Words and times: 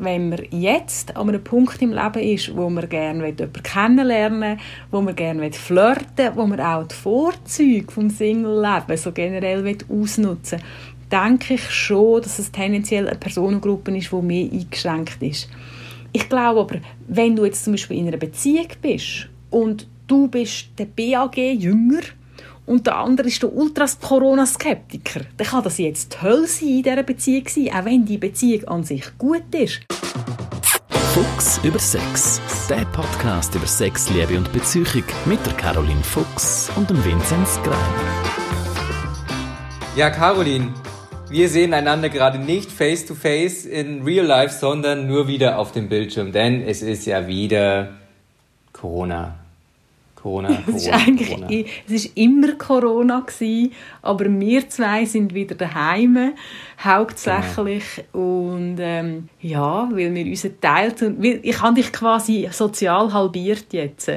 wenn 0.00 0.30
man 0.30 0.40
jetzt 0.50 1.16
an 1.16 1.28
einem 1.28 1.44
Punkt 1.44 1.80
im 1.82 1.92
Leben 1.92 2.22
ist, 2.22 2.56
wo 2.56 2.70
man 2.70 2.88
gerne 2.88 3.26
jemanden 3.26 3.62
kennenlernen 3.62 4.58
wo 4.90 5.00
man 5.00 5.14
gerne 5.14 5.52
flirten 5.52 6.30
wo 6.34 6.46
man 6.46 6.60
auch 6.60 6.86
die 6.88 6.94
Vorzüge 6.94 7.92
vom 7.92 8.10
Single-Leben 8.10 8.96
so 8.96 9.12
generell 9.12 9.76
ausnutzen 9.88 10.58
will, 10.58 10.66
denke 11.10 11.54
ich 11.54 11.70
schon, 11.70 12.22
dass 12.22 12.38
es 12.38 12.50
tendenziell 12.50 13.08
eine 13.08 13.18
Personengruppe 13.18 13.96
ist, 13.96 14.12
die 14.12 14.22
mehr 14.22 14.50
eingeschränkt 14.50 15.22
ist. 15.22 15.48
Ich 16.12 16.28
glaube 16.28 16.60
aber, 16.60 16.76
wenn 17.08 17.36
du 17.36 17.44
jetzt 17.44 17.64
zum 17.64 17.74
Beispiel 17.74 17.98
in 17.98 18.08
einer 18.08 18.16
Beziehung 18.16 18.68
bist 18.80 19.28
und 19.50 19.86
du 20.06 20.28
bist 20.28 20.70
der 20.78 20.86
BAG 20.86 21.36
jünger 21.36 22.00
und 22.70 22.86
der 22.86 22.98
andere 22.98 23.26
ist 23.26 23.42
der 23.42 23.52
Ultras-Corona-Skeptiker, 23.52 25.22
dann 25.36 25.46
kann 25.46 25.64
das 25.64 25.78
jetzt 25.78 26.16
toll 26.20 26.46
sein 26.46 26.68
in 26.68 26.82
dieser 26.84 27.02
Beziehung 27.02 27.48
sein, 27.48 27.70
auch 27.74 27.84
wenn 27.84 28.04
die 28.04 28.16
Beziehung 28.16 28.68
an 28.68 28.84
sich 28.84 29.06
gut 29.18 29.52
ist. 29.52 29.80
Fuchs 31.12 31.58
über 31.64 31.80
Sex. 31.80 32.40
Der 32.68 32.84
Podcast 32.92 33.56
über 33.56 33.66
Sex, 33.66 34.08
Liebe 34.10 34.38
und 34.38 34.52
Beziehung 34.52 34.86
mit 35.24 35.44
der 35.44 35.52
Caroline 35.54 36.02
Fuchs 36.04 36.70
und 36.76 36.88
dem 36.88 37.04
Vinzenz 37.04 37.58
Grein. 37.64 37.76
Ja, 39.96 40.10
Caroline, 40.10 40.72
wir 41.28 41.48
sehen 41.48 41.74
einander 41.74 42.08
gerade 42.08 42.38
nicht 42.38 42.70
face 42.70 43.04
to 43.04 43.16
face 43.16 43.66
in 43.66 44.04
real 44.04 44.24
life, 44.24 44.56
sondern 44.56 45.08
nur 45.08 45.26
wieder 45.26 45.58
auf 45.58 45.72
dem 45.72 45.88
Bildschirm, 45.88 46.30
denn 46.30 46.62
es 46.62 46.82
ist 46.82 47.04
ja 47.06 47.26
wieder 47.26 47.94
Corona. 48.72 49.39
Corona, 50.22 50.48
Corona, 50.48 50.64
es 50.68 50.82
ist 50.82 50.92
eigentlich, 50.92 51.30
Corona. 51.30 51.48
es 51.86 51.92
ist 51.92 52.16
immer 52.16 52.52
Corona 52.52 53.20
gewesen, 53.20 53.72
aber 54.02 54.26
wir 54.28 54.68
zwei 54.68 55.04
sind 55.04 55.32
wieder 55.32 55.54
daheim, 55.54 56.32
hauptsächlich 56.82 57.84
genau. 58.12 58.52
und 58.52 58.76
ähm, 58.80 59.28
ja, 59.40 59.88
weil 59.90 60.14
wir 60.14 60.26
unseren 60.26 60.60
Teil 60.60 60.92
tun, 60.92 61.16
ich 61.20 61.62
habe 61.62 61.74
dich 61.74 61.92
quasi 61.92 62.48
sozial 62.50 63.12
halbiert 63.12 63.72
jetzt. 63.72 64.10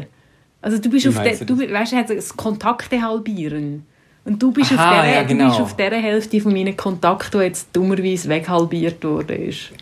Also 0.61 0.77
du 0.77 0.89
bist 0.89 1.05
Wie 1.05 1.09
auf 1.09 1.21
der, 1.21 1.35
du, 1.37 1.55
du 1.55 1.71
weißt, 1.71 1.93
das 2.07 2.35
Kontakte 2.35 3.01
halbieren. 3.01 3.85
Und 4.25 4.41
du 4.41 4.53
bist, 4.53 4.71
Aha, 4.71 4.89
auf 4.89 5.01
der, 5.03 5.13
ja, 5.13 5.23
genau. 5.23 5.43
du 5.43 5.49
bist 5.49 5.61
auf 5.61 5.75
der 5.75 5.91
Hälfte 5.91 6.39
von 6.39 6.53
meinen 6.53 6.77
Kontakten, 6.77 7.39
die 7.39 7.45
jetzt 7.45 7.67
dummerweise 7.73 8.29
weghalbiert 8.29 9.03
worden 9.03 9.49
ist. 9.49 9.73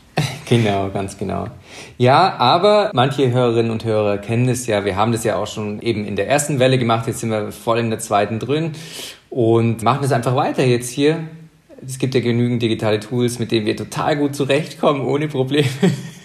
Genau, 0.51 0.89
ganz 0.89 1.17
genau. 1.17 1.47
Ja, 1.97 2.35
aber 2.37 2.91
manche 2.93 3.31
Hörerinnen 3.31 3.71
und 3.71 3.85
Hörer 3.85 4.17
kennen 4.17 4.49
es 4.49 4.67
ja. 4.67 4.83
Wir 4.83 4.97
haben 4.97 5.13
das 5.13 5.23
ja 5.23 5.37
auch 5.37 5.47
schon 5.47 5.81
eben 5.81 6.05
in 6.05 6.17
der 6.17 6.27
ersten 6.27 6.59
Welle 6.59 6.77
gemacht. 6.77 7.07
Jetzt 7.07 7.21
sind 7.21 7.29
wir 7.29 7.53
voll 7.53 7.79
in 7.79 7.89
der 7.89 7.99
zweiten 7.99 8.37
drin 8.37 8.73
und 9.29 9.81
machen 9.81 10.03
es 10.03 10.11
einfach 10.11 10.35
weiter 10.35 10.65
jetzt 10.65 10.89
hier. 10.89 11.19
Es 11.85 11.99
gibt 11.99 12.15
ja 12.15 12.19
genügend 12.19 12.61
digitale 12.61 12.99
Tools, 12.99 13.39
mit 13.39 13.53
denen 13.53 13.65
wir 13.65 13.77
total 13.77 14.17
gut 14.17 14.35
zurechtkommen, 14.35 15.05
ohne 15.05 15.29
Probleme. 15.29 15.69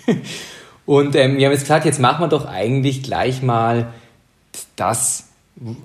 Und 0.87 1.17
ähm, 1.17 1.39
wir 1.39 1.47
haben 1.47 1.53
jetzt 1.53 1.63
gesagt, 1.63 1.85
jetzt 1.85 1.99
machen 1.99 2.21
wir 2.21 2.29
doch 2.29 2.47
eigentlich 2.47 3.03
gleich 3.03 3.43
mal 3.43 3.89
das, 4.77 5.26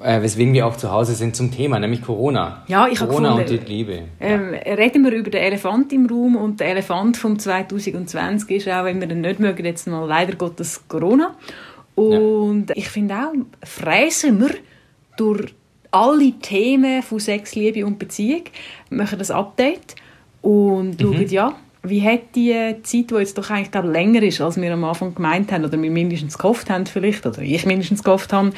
äh, 0.03 0.21
weswegen 0.21 0.53
wir 0.53 0.67
auch 0.67 0.75
zu 0.75 0.91
Hause 0.91 1.13
sind 1.13 1.35
zum 1.35 1.49
Thema, 1.49 1.79
nämlich 1.79 2.01
Corona. 2.01 2.63
Ja, 2.67 2.87
ich 2.87 2.99
Corona 2.99 3.29
gefunden, 3.29 3.53
und 3.55 3.67
die 3.67 3.71
Liebe. 3.71 4.03
Ähm, 4.19 4.53
reden 4.53 5.05
wir 5.05 5.13
über 5.13 5.29
den 5.29 5.41
Elefant 5.41 5.93
im 5.93 6.07
Raum 6.07 6.35
und 6.35 6.59
der 6.59 6.67
Elefant 6.67 7.15
von 7.15 7.39
2020 7.39 8.57
ist 8.57 8.67
auch, 8.67 8.83
wenn 8.83 8.99
wir 8.99 9.07
den 9.07 9.21
nicht 9.21 9.39
mögen, 9.39 9.65
jetzt 9.65 9.87
mal 9.87 10.05
leider 10.05 10.35
Gottes 10.35 10.81
Corona. 10.89 11.35
Und 11.95 12.69
ja. 12.69 12.75
ich 12.75 12.89
finde 12.89 13.15
auch, 13.15 13.33
fräsen 13.63 14.41
wir 14.41 14.55
durch 15.15 15.53
alle 15.91 16.31
Themen 16.33 17.01
von 17.01 17.19
Sex, 17.19 17.55
Liebe 17.55 17.85
und 17.85 17.97
Beziehung, 17.97 18.43
machen 18.89 19.19
das 19.19 19.31
Update 19.31 19.95
und 20.41 21.01
mhm. 21.01 21.13
schauen, 21.13 21.29
ja, 21.29 21.55
wie 21.83 22.03
hat 22.03 22.35
die 22.35 22.53
Zeit, 22.83 23.11
die 23.11 23.15
jetzt 23.15 23.37
doch 23.37 23.49
eigentlich 23.49 23.71
glaube, 23.71 23.89
länger 23.89 24.21
ist, 24.21 24.39
als 24.41 24.59
wir 24.59 24.71
am 24.71 24.83
Anfang 24.83 25.15
gemeint 25.15 25.51
haben 25.51 25.65
oder 25.65 25.81
wir 25.81 25.91
mindestens 25.91 26.37
gehofft 26.37 26.69
haben 26.69 26.85
vielleicht, 26.85 27.25
oder 27.25 27.41
ich 27.41 27.65
mindestens 27.65 28.03
gehofft 28.03 28.33
habe, 28.33 28.51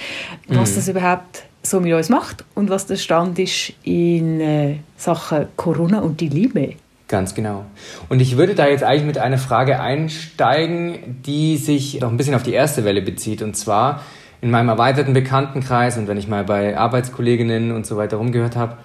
was 0.49 0.71
mhm. 0.71 0.75
das 0.75 0.87
überhaupt 0.89 1.43
so 1.61 1.79
mit 1.79 1.93
uns 1.93 2.09
macht 2.09 2.43
und 2.55 2.69
was 2.69 2.85
der 2.85 2.97
Stand 2.97 3.39
ist 3.39 3.73
in 3.83 4.41
äh, 4.41 4.75
Sachen 4.97 5.47
Corona 5.55 5.99
und 5.99 6.19
die 6.19 6.27
Liebe. 6.27 6.75
Ganz 7.07 7.35
genau. 7.35 7.65
Und 8.09 8.21
ich 8.21 8.37
würde 8.37 8.55
da 8.55 8.67
jetzt 8.67 8.83
eigentlich 8.83 9.05
mit 9.05 9.17
einer 9.17 9.37
Frage 9.37 9.79
einsteigen, 9.79 11.21
die 11.25 11.57
sich 11.57 12.01
noch 12.01 12.09
ein 12.09 12.17
bisschen 12.17 12.35
auf 12.35 12.43
die 12.43 12.53
erste 12.53 12.83
Welle 12.83 13.01
bezieht. 13.01 13.41
Und 13.41 13.55
zwar 13.55 14.01
in 14.41 14.51
meinem 14.51 14.69
erweiterten 14.69 15.13
Bekanntenkreis 15.13 15.97
und 15.97 16.07
wenn 16.07 16.17
ich 16.17 16.27
mal 16.27 16.43
bei 16.43 16.77
Arbeitskolleginnen 16.77 17.71
und 17.71 17.85
so 17.85 17.95
weiter 17.95 18.17
rumgehört 18.17 18.57
habe, 18.57 18.77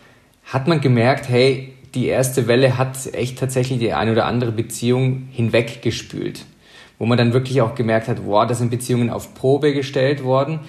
hat 0.45 0.69
man 0.69 0.81
gemerkt, 0.81 1.29
hey, 1.29 1.75
die 1.95 2.07
erste 2.07 2.47
Welle 2.47 2.79
hat 2.79 3.13
echt 3.13 3.39
tatsächlich 3.39 3.79
die 3.79 3.93
eine 3.93 4.13
oder 4.13 4.27
andere 4.27 4.53
Beziehung 4.53 5.29
hinweggespült. 5.31 6.45
Wo 6.99 7.07
man 7.07 7.17
dann 7.17 7.33
wirklich 7.33 7.61
auch 7.61 7.75
gemerkt 7.75 8.09
hat, 8.09 8.27
wow, 8.27 8.47
da 8.47 8.55
sind 8.55 8.71
Beziehungen 8.71 9.11
auf 9.11 9.35
Probe 9.35 9.73
gestellt 9.73 10.25
worden. 10.25 10.61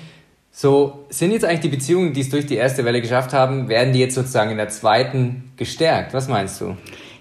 So, 0.52 1.06
sind 1.10 1.32
jetzt 1.32 1.46
eigentlich 1.46 1.62
die 1.62 1.70
Beziehungen, 1.70 2.14
die 2.14 2.22
es 2.22 2.30
durch 2.30 2.46
die 2.46 2.56
erste 2.56 2.86
Welle 2.86 3.02
geschafft 3.02 3.34
haben, 3.34 3.70
werden 3.70 3.94
die 3.94 4.00
jetzt 4.00 4.16
sozusagen 4.16 4.52
in 4.52 4.58
der 4.58 4.70
zweiten 4.70 5.52
gestärkt? 5.58 6.14
Was 6.14 6.28
meinst 6.28 6.62
du? 6.62 6.76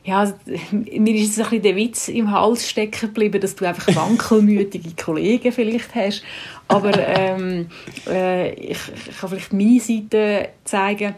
Ja, 0.04 0.20
also, 0.20 0.34
mir 0.70 1.14
ist 1.14 1.36
jetzt 1.36 1.38
ein 1.38 1.44
bisschen 1.44 1.62
der 1.62 1.76
Witz 1.76 2.08
im 2.08 2.30
Hals 2.30 2.68
stecken 2.68 3.08
geblieben, 3.08 3.40
dass 3.40 3.54
du 3.54 3.66
einfach 3.66 3.94
wankelmütige 3.94 4.90
Kollegen 5.02 5.52
vielleicht 5.52 5.94
hast. 5.94 6.22
Aber 6.66 6.92
ähm, 6.98 7.66
äh, 8.08 8.54
ich, 8.54 8.78
ich 9.08 9.18
kann 9.18 9.28
vielleicht 9.28 9.52
meine 9.52 9.80
Seite 9.80 10.48
zeigen 10.64 11.14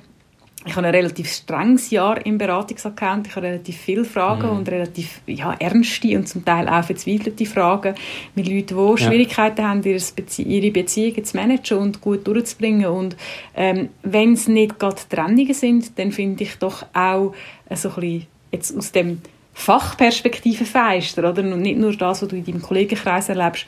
ich 0.66 0.76
habe 0.76 0.86
ein 0.86 0.94
relativ 0.94 1.32
strenges 1.32 1.90
Jahr 1.90 2.24
im 2.26 2.36
Beratungsaccount. 2.36 3.26
Ich 3.26 3.36
habe 3.36 3.46
relativ 3.46 3.78
viele 3.78 4.04
Fragen 4.04 4.48
mhm. 4.50 4.58
und 4.58 4.68
relativ 4.68 5.22
ja, 5.26 5.54
ernste 5.58 6.18
und 6.18 6.28
zum 6.28 6.44
Teil 6.44 6.68
auch 6.68 6.84
verzweifelte 6.84 7.46
Fragen 7.46 7.94
mit 8.34 8.46
Leuten, 8.46 8.76
die 8.96 9.02
Schwierigkeiten 9.02 9.66
haben, 9.66 9.82
ihre 9.82 10.70
Beziehungen 10.70 11.24
zu 11.24 11.36
managen 11.36 11.78
und 11.78 12.02
gut 12.02 12.26
durchzubringen. 12.26 12.86
Und 12.86 13.16
ähm, 13.56 13.88
wenn 14.02 14.34
es 14.34 14.48
nicht 14.48 14.78
gerade 14.78 15.00
Trennungen 15.08 15.54
sind, 15.54 15.98
dann 15.98 16.12
finde 16.12 16.44
ich 16.44 16.58
doch 16.58 16.84
auch 16.92 17.32
äh, 17.70 17.76
so 17.76 17.88
ein 17.88 17.94
bisschen 17.94 18.26
jetzt 18.52 18.76
aus 18.76 18.92
dem 18.92 19.22
Fachperspektive 19.54 20.66
feister, 20.66 21.30
oder? 21.30 21.42
Und 21.42 21.62
nicht 21.62 21.78
nur 21.78 21.96
das, 21.96 22.20
was 22.20 22.28
du 22.28 22.36
in 22.36 22.44
deinem 22.44 22.62
Kollegenkreis 22.62 23.30
erlebst. 23.30 23.64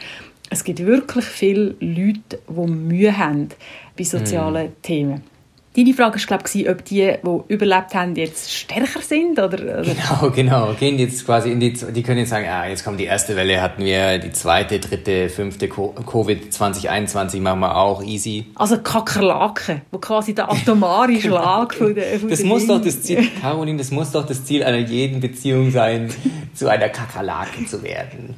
Es 0.51 0.63
gibt 0.63 0.81
wirklich 0.81 1.25
viele 1.25 1.75
Leute, 1.81 2.39
die 2.47 2.71
Mühe 2.71 3.17
haben 3.17 3.49
bei 3.97 4.05
sozialen 4.05 4.67
mhm. 4.67 4.83
Themen. 4.83 5.31
Deine 5.75 5.94
Frage 5.94 6.21
war, 6.21 6.27
glaube 6.27 6.44
ich, 6.53 6.69
ob 6.69 6.84
die, 6.84 7.15
die 7.25 7.53
überlebt 7.55 7.94
haben, 7.94 8.15
jetzt 8.15 8.53
stärker 8.53 9.00
sind? 9.00 9.38
Oder, 9.38 9.81
oder? 9.81 9.83
Genau, 9.84 10.31
genau. 10.31 10.75
Gehen 10.78 10.99
jetzt 10.99 11.25
quasi 11.25 11.50
in 11.50 11.60
die, 11.60 11.72
die 11.72 12.03
können 12.03 12.19
jetzt 12.19 12.28
sagen, 12.28 12.47
ah, 12.47 12.69
jetzt 12.69 12.84
kommt 12.84 13.00
die 13.00 13.06
erste 13.06 13.37
Welle, 13.37 13.62
hatten 13.62 13.82
wir 13.82 14.19
die 14.19 14.32
zweite, 14.32 14.81
dritte, 14.81 15.31
fünfte 15.31 15.69
Covid 15.69 16.53
2021, 16.53 17.41
machen 17.41 17.61
wir 17.61 17.75
auch 17.75 18.03
easy. 18.03 18.49
Also 18.55 18.82
Kakerlaken, 18.82 19.81
wo 19.91 19.97
quasi 19.97 20.34
der 20.34 20.53
atomare 20.53 21.19
Schlag 21.19 21.72
von 21.78 21.94
der 21.94 22.21
von 22.21 22.28
Das 22.28 22.43
muss 22.44 22.66
doch 22.66 22.82
das 22.82 23.00
Ziel, 23.00 23.27
Caroline, 23.41 23.78
das 23.78 23.91
muss 23.91 24.12
doch 24.12 24.27
das 24.27 24.44
Ziel 24.44 24.62
einer 24.65 24.77
jeden 24.77 25.21
Beziehung 25.21 25.71
sein, 25.71 26.11
zu 26.55 26.69
einer 26.69 26.91
Kakerlake 26.91 27.65
zu 27.65 27.82
werden. 27.82 28.34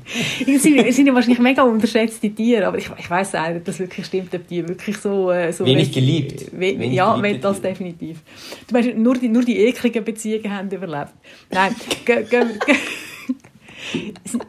Es 0.47 0.63
sind, 0.63 0.93
sind 0.93 1.07
ja 1.09 1.13
wahrscheinlich 1.13 1.41
mega 1.41 1.65
unterschätzte 1.65 2.31
Tiere, 2.31 2.69
aber 2.69 2.79
ich, 2.79 2.89
ich 2.97 3.11
weiß 3.11 3.35
auch 3.35 3.49
nicht, 3.49 3.57
ob 3.57 3.65
das 3.65 3.81
wirklich 3.81 4.07
stimmt, 4.07 4.33
ob 4.33 4.47
die 4.47 4.69
wirklich 4.69 4.99
so... 4.99 5.33
Äh, 5.33 5.53
so 5.53 5.67
Wenig 5.67 5.91
geliebt. 5.91 6.53
We 6.53 6.79
Wenig 6.79 6.93
ja, 6.93 7.24
will 7.25 7.39
das 7.39 7.61
definitiv. 7.61 8.23
Du 8.67 8.75
meinst, 8.75 8.97
nur 8.97 9.15
die, 9.15 9.29
nur 9.29 9.43
die 9.45 9.59
ekligen 9.59 10.05
Beziehungen 10.05 10.57
haben 10.57 10.71
überlebt. 10.71 11.13
Nein, 11.51 11.75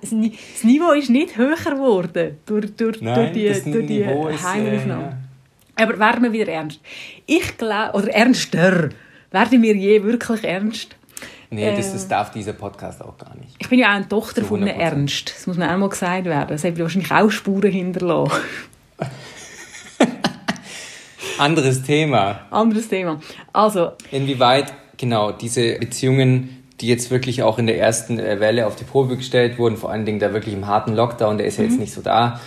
das 0.01 0.11
Niveau 0.63 0.91
ist 0.91 1.09
nicht 1.09 1.37
höher 1.37 1.55
geworden 1.55 2.37
durch, 2.45 2.75
durch, 2.75 3.01
Nein, 3.01 3.15
durch 3.15 3.63
die, 3.63 3.71
durch 3.71 3.87
die 3.87 4.05
Heimaufnahme. 4.05 4.69
Äh, 4.69 4.87
ja. 4.87 5.17
Aber 5.77 5.99
werden 5.99 6.23
wir 6.23 6.31
wieder 6.31 6.51
ernst? 6.51 6.79
Ich 7.25 7.57
glaube, 7.57 7.97
oder 7.97 8.09
ernster, 8.09 8.89
werden 9.31 9.61
wir 9.61 9.75
je 9.75 10.03
wirklich 10.03 10.43
ernst? 10.43 10.95
Nee, 11.49 11.75
das, 11.75 11.93
das, 11.93 12.07
darf 12.07 12.31
dieser 12.31 12.53
Podcast 12.53 13.01
auch 13.01 13.17
gar 13.17 13.35
nicht. 13.37 13.55
Ich 13.59 13.69
bin 13.69 13.79
ja 13.79 13.87
auch 13.87 13.95
eine 13.95 14.07
Tochter 14.07 14.43
von 14.43 14.61
einem 14.61 14.79
Ernst. 14.79 15.33
Das 15.35 15.47
muss 15.47 15.57
man 15.57 15.69
auch 15.69 15.77
mal 15.77 15.89
gesagt 15.89 16.25
werden. 16.25 16.49
Das 16.49 16.63
hat 16.63 16.77
wahrscheinlich 16.79 17.11
auch 17.11 17.29
Spuren 17.29 17.71
hinterlassen. 17.71 18.41
Anderes 21.37 21.83
Thema. 21.83 22.41
Anderes 22.51 22.87
Thema. 22.87 23.19
Also. 23.53 23.91
Inwieweit, 24.11 24.73
genau, 24.97 25.31
diese 25.31 25.77
Beziehungen, 25.79 26.63
die 26.81 26.87
jetzt 26.87 27.11
wirklich 27.11 27.43
auch 27.43 27.57
in 27.57 27.67
der 27.67 27.79
ersten 27.79 28.19
äh, 28.19 28.39
Welle 28.39 28.67
auf 28.67 28.75
die 28.75 28.83
Probe 28.83 29.17
gestellt 29.17 29.57
wurden, 29.57 29.77
vor 29.77 29.91
allen 29.91 30.05
Dingen 30.05 30.19
da 30.19 30.33
wirklich 30.33 30.53
im 30.53 30.67
harten 30.67 30.95
Lockdown, 30.95 31.37
der 31.37 31.47
ist 31.47 31.57
ja 31.57 31.63
mhm. 31.63 31.69
jetzt 31.69 31.79
nicht 31.79 31.93
so 31.93 32.01
da. 32.01 32.39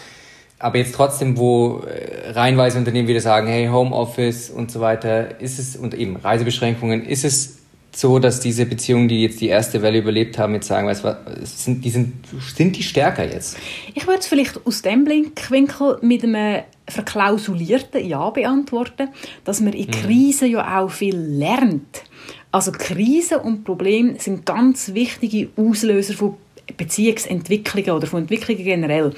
Aber 0.58 0.78
jetzt 0.78 0.94
trotzdem, 0.94 1.38
wo 1.38 1.80
äh, 1.86 2.30
reihenweise 2.32 2.78
Unternehmen 2.78 3.08
wieder 3.08 3.20
sagen, 3.20 3.46
hey, 3.46 3.68
Homeoffice 3.68 4.50
und 4.50 4.70
so 4.70 4.80
weiter, 4.80 5.40
ist 5.40 5.58
es, 5.58 5.76
und 5.76 5.94
eben 5.94 6.16
Reisebeschränkungen, 6.16 7.04
ist 7.04 7.24
es 7.24 7.58
so, 7.94 8.18
dass 8.18 8.40
diese 8.40 8.66
Beziehungen, 8.66 9.08
die 9.08 9.22
jetzt 9.22 9.40
die 9.40 9.48
erste 9.48 9.82
Welle 9.82 9.98
überlebt 9.98 10.38
haben, 10.38 10.54
jetzt 10.54 10.68
sagen, 10.68 10.86
weißt 10.86 11.04
du, 11.04 11.16
sind 11.44 11.84
die, 11.84 11.90
sind, 11.90 12.14
sind 12.54 12.76
die 12.76 12.82
stärker 12.82 13.24
jetzt? 13.24 13.56
Ich 13.94 14.06
würde 14.06 14.20
es 14.20 14.26
vielleicht 14.26 14.66
aus 14.66 14.82
dem 14.82 15.04
Blickwinkel 15.04 15.98
mit 16.02 16.22
einem 16.22 16.62
verklausulierten 16.88 18.06
Ja 18.06 18.30
beantworten, 18.30 19.08
dass 19.44 19.60
man 19.60 19.72
in 19.72 19.86
mhm. 19.86 19.90
Krisen 19.90 20.50
ja 20.50 20.80
auch 20.80 20.90
viel 20.90 21.16
lernt. 21.16 22.04
Also 22.50 22.72
Krisen 22.72 23.40
und 23.40 23.64
Probleme 23.64 24.18
sind 24.18 24.46
ganz 24.46 24.94
wichtige 24.94 25.50
Auslöser 25.56 26.14
von 26.14 26.36
Beziehungsentwicklungen 26.76 27.90
oder 27.90 28.06
von 28.06 28.22
Entwicklungen 28.22 28.64
generell. 28.64 29.12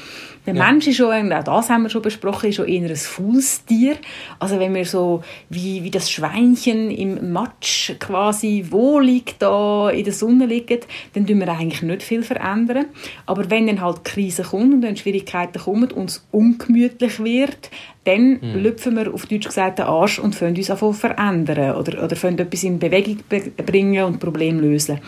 Der 0.46 0.54
ja. 0.54 0.64
Mensch 0.64 0.86
ist 0.86 0.96
schon, 0.96 1.32
auch 1.32 1.44
das 1.44 1.68
haben 1.68 1.82
wir 1.82 1.90
schon 1.90 2.02
besprochen, 2.02 2.48
ist 2.48 2.56
schon 2.56 2.68
eher 2.68 2.88
ein 2.88 2.96
Fußtier. 2.96 3.96
Also 4.38 4.58
wenn 4.58 4.74
wir 4.74 4.86
so 4.86 5.22
wie, 5.50 5.84
wie 5.84 5.90
das 5.90 6.10
Schweinchen 6.10 6.90
im 6.90 7.32
Matsch 7.32 7.92
quasi 7.98 8.66
wohlig 8.70 9.34
da 9.38 9.90
in 9.90 10.04
der 10.04 10.14
Sonne 10.14 10.46
liegen, 10.46 10.80
dann 11.12 11.26
tun 11.26 11.40
wir 11.40 11.48
eigentlich 11.48 11.82
nicht 11.82 12.02
viel 12.02 12.22
verändern. 12.22 12.86
Aber 13.26 13.50
wenn 13.50 13.66
dann 13.66 13.82
halt 13.82 14.04
Krisen 14.04 14.46
kommen 14.46 14.74
und 14.74 14.82
wenn 14.82 14.96
Schwierigkeiten 14.96 15.60
kommen 15.60 15.92
und 15.92 16.10
es 16.10 16.26
ungemütlich 16.30 17.22
wird, 17.22 17.70
dann 18.04 18.40
hm. 18.40 18.62
lüpfen 18.62 18.96
wir 18.96 19.12
auf 19.12 19.26
Deutsch 19.26 19.46
gesagt 19.46 19.78
den 19.78 19.86
Arsch 19.86 20.18
und 20.18 20.38
können 20.38 20.56
uns 20.56 20.70
einfach 20.70 20.94
verändern 20.94 21.76
oder, 21.76 22.02
oder 22.02 22.16
können 22.16 22.38
etwas 22.38 22.64
in 22.64 22.78
Bewegung 22.78 23.18
bringen 23.56 24.04
und 24.04 24.20
Probleme 24.20 24.62
lösen. 24.62 25.00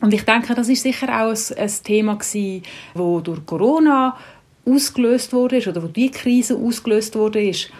Und 0.00 0.12
ich 0.12 0.22
denke, 0.22 0.54
das 0.54 0.68
ist 0.68 0.82
sicher 0.82 1.08
auch 1.08 1.30
ein, 1.30 1.58
ein 1.58 1.72
Thema 1.82 2.16
gewesen, 2.16 2.62
wo 2.94 3.20
durch 3.20 3.44
Corona 3.46 4.16
ausgelöst 4.66 5.32
wurde 5.32 5.66
oder 5.68 5.82
wo 5.82 5.86
die 5.86 6.10
Krise 6.10 6.56
ausgelöst 6.56 7.14
wurde, 7.14 7.42
ist, 7.42 7.70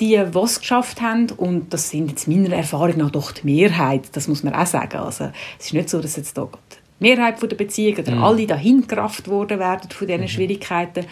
die, 0.00 0.16
es 0.16 0.60
geschafft 0.60 1.00
haben, 1.00 1.30
und 1.36 1.72
das 1.72 1.90
sind 1.90 2.10
jetzt 2.10 2.26
meiner 2.26 2.54
Erfahrung 2.56 2.98
nach 2.98 3.10
doch 3.10 3.32
die 3.32 3.46
Mehrheit, 3.46 4.08
das 4.12 4.26
muss 4.26 4.42
man 4.42 4.54
auch 4.54 4.66
sagen. 4.66 4.98
Also, 4.98 5.30
es 5.58 5.66
ist 5.66 5.74
nicht 5.74 5.88
so, 5.88 6.00
dass 6.00 6.16
jetzt 6.16 6.36
da 6.36 6.48
die 7.00 7.04
Mehrheit 7.08 7.40
der 7.40 7.56
Beziehungen 7.56 8.00
oder 8.00 8.12
mhm. 8.12 8.24
alle 8.24 8.46
dahin 8.46 8.86
gerafft 8.86 9.28
worden 9.28 9.58
werden 9.58 9.90
von 9.90 10.06
diesen 10.06 10.22
mhm. 10.22 10.28
Schwierigkeiten. 10.28 11.06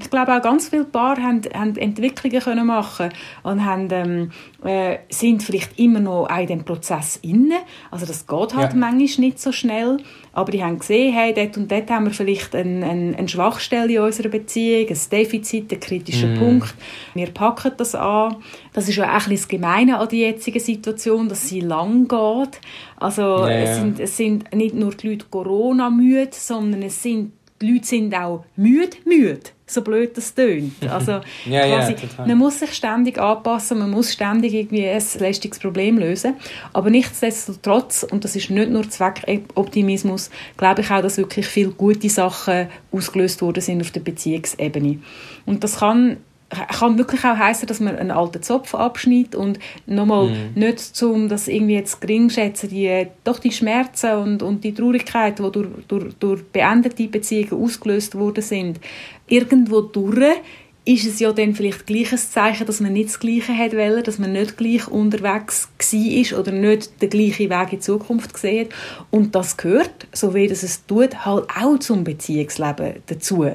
Ich 0.00 0.10
glaube 0.10 0.34
auch 0.36 0.42
ganz 0.42 0.68
viele 0.68 0.84
Paare 0.84 1.22
haben, 1.22 1.42
haben 1.54 1.76
Entwicklungen 1.76 2.40
können 2.40 2.66
machen 2.66 3.10
und 3.44 3.64
haben, 3.64 3.88
ähm, 3.92 4.30
äh, 4.64 4.98
sind 5.08 5.42
vielleicht 5.42 5.78
immer 5.78 6.00
noch 6.00 6.28
in 6.28 6.46
diesem 6.48 6.64
Prozess 6.64 7.20
inne. 7.22 7.58
Also 7.92 8.04
das 8.04 8.26
geht 8.26 8.54
halt 8.54 8.72
ja. 8.72 8.78
manchmal 8.78 9.26
nicht 9.26 9.38
so 9.38 9.52
schnell. 9.52 9.98
Aber 10.32 10.50
die 10.50 10.64
haben 10.64 10.80
gesehen, 10.80 11.14
hey, 11.14 11.32
dort 11.32 11.56
und 11.56 11.70
dort 11.70 11.88
haben 11.90 12.06
wir 12.06 12.12
vielleicht 12.12 12.56
eine, 12.56 12.84
eine, 12.84 13.16
eine 13.16 13.28
Schwachstelle 13.28 13.92
in 13.92 14.00
unserer 14.00 14.30
Beziehung, 14.30 14.88
ein 14.88 14.98
Defizit, 15.12 15.70
einen 15.70 15.80
kritischen 15.80 16.34
mm. 16.34 16.38
Punkt. 16.38 16.74
Wir 17.14 17.30
packen 17.30 17.72
das 17.76 17.94
an. 17.94 18.36
Das 18.72 18.88
ist 18.88 18.96
ja 18.96 19.04
auch 19.04 19.08
ein 19.08 19.14
bisschen 19.14 19.36
das 19.36 19.48
Gemeine 19.48 19.98
an 20.00 20.08
der 20.08 20.18
jetzigen 20.18 20.58
Situation, 20.58 21.28
dass 21.28 21.48
sie 21.48 21.60
lang 21.60 22.08
geht. 22.08 22.60
Also 22.96 23.46
ja, 23.46 23.48
es, 23.48 23.76
sind, 23.76 24.00
es 24.00 24.16
sind 24.16 24.52
nicht 24.52 24.74
nur 24.74 24.92
die 24.92 25.10
Leute 25.10 25.26
Corona-müde, 25.30 26.30
sondern 26.32 26.82
es 26.82 27.00
sind 27.00 27.30
die 27.60 27.72
Leute 27.72 27.86
sind 27.86 28.14
auch 28.14 28.44
müde, 28.56 28.96
müde, 29.04 29.50
so 29.66 29.82
blöd 29.82 30.16
das 30.16 30.34
tönt. 30.34 30.74
Also 30.90 31.12
ja, 31.46 31.66
quasi, 31.66 31.92
ja, 31.92 32.26
man 32.26 32.38
muss 32.38 32.58
sich 32.58 32.72
ständig 32.72 33.18
anpassen, 33.18 33.78
man 33.78 33.90
muss 33.90 34.12
ständig 34.12 34.54
irgendwie 34.54 34.88
ein 34.88 35.02
lästiges 35.18 35.58
Problem 35.58 35.98
lösen. 35.98 36.34
Aber 36.72 36.90
nichtsdestotrotz, 36.90 38.02
und 38.02 38.24
das 38.24 38.36
ist 38.36 38.50
nicht 38.50 38.70
nur 38.70 38.88
Zweckoptimismus, 38.88 40.30
glaube 40.56 40.82
ich 40.82 40.90
auch, 40.90 41.02
dass 41.02 41.16
wirklich 41.16 41.46
viele 41.46 41.70
gute 41.70 42.08
Sachen 42.08 42.68
ausgelöst 42.90 43.40
worden 43.40 43.60
sind 43.60 43.80
auf 43.80 43.92
der 43.92 44.00
Beziehungsebene. 44.00 44.98
Und 45.46 45.62
das 45.62 45.78
kann 45.78 46.18
kann 46.54 46.98
wirklich 46.98 47.24
auch 47.24 47.36
heißen, 47.36 47.66
dass 47.66 47.80
man 47.80 47.96
einen 47.96 48.10
alten 48.10 48.42
Zopf 48.42 48.74
abschneidet 48.74 49.34
und 49.34 49.58
nochmal 49.86 50.28
mhm. 50.28 50.50
nicht 50.54 51.02
um 51.02 51.28
das 51.28 51.48
irgendwie 51.48 51.74
jetzt 51.74 52.00
gering 52.00 52.30
schätzen, 52.30 52.70
die, 52.70 53.06
doch 53.24 53.38
die 53.38 53.52
Schmerzen 53.52 54.12
und, 54.12 54.42
und 54.42 54.64
die 54.64 54.74
Traurigkeit, 54.74 55.38
die 55.38 55.50
durch, 55.50 55.68
durch, 55.88 56.14
durch 56.14 56.44
beendete 56.44 57.08
Beziehungen 57.08 57.62
ausgelöst 57.62 58.14
worden 58.14 58.42
sind, 58.42 58.80
irgendwo 59.26 59.80
durch 59.80 60.36
ist 60.86 61.06
es 61.06 61.18
ja 61.18 61.32
dann 61.32 61.54
vielleicht 61.54 61.86
gleich 61.86 62.12
ein 62.12 62.18
Zeichen, 62.18 62.66
dass 62.66 62.80
man 62.80 62.92
nicht 62.92 63.08
das 63.08 63.18
Gleiche 63.18 63.56
hat 63.56 63.72
wollen, 63.72 64.04
dass 64.04 64.18
man 64.18 64.32
nicht 64.32 64.58
gleich 64.58 64.86
unterwegs 64.88 65.68
war 65.78 66.38
oder 66.40 66.52
nicht 66.52 67.00
den 67.00 67.08
gleichen 67.08 67.48
Weg 67.48 67.72
in 67.72 67.78
die 67.78 67.78
Zukunft 67.78 68.34
gesehen 68.34 68.66
hat. 68.66 68.74
Und 69.10 69.34
das 69.34 69.56
gehört, 69.56 70.06
so 70.12 70.34
wie 70.34 70.46
das 70.46 70.62
es 70.62 70.84
tut, 70.84 71.24
halt 71.24 71.46
auch 71.58 71.78
zum 71.78 72.04
Beziehungsleben 72.04 72.96
dazu. 73.06 73.46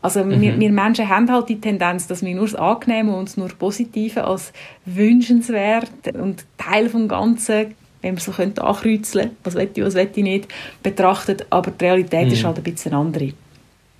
Also 0.00 0.24
mhm. 0.24 0.40
wir, 0.40 0.58
wir, 0.58 0.72
Menschen 0.72 1.08
haben 1.08 1.30
halt 1.30 1.48
die 1.48 1.60
Tendenz, 1.60 2.08
dass 2.08 2.24
wir 2.24 2.34
nur 2.34 2.46
das 2.46 2.56
Angenehme 2.56 3.14
und 3.14 3.36
nur 3.36 3.48
das 3.48 3.56
Positive 3.56 4.24
als 4.24 4.52
wünschenswert 4.84 5.90
und 6.14 6.44
Teil 6.58 6.88
vom 6.88 7.06
Ganzen 7.08 7.76
wenn 8.02 8.14
man 8.14 8.20
so 8.20 8.32
könnte 8.32 8.64
ankreuzeln, 8.64 9.30
was 9.44 9.54
will 9.54 9.70
ich, 9.72 9.84
was 9.84 9.94
will 9.94 10.08
ich 10.12 10.22
nicht, 10.24 10.48
betrachtet. 10.82 11.46
Aber 11.50 11.70
die 11.70 11.84
Realität 11.84 12.26
mhm. 12.26 12.32
ist 12.32 12.42
halt 12.42 12.56
ein 12.56 12.64
bisschen 12.64 12.94
andere. 12.94 13.32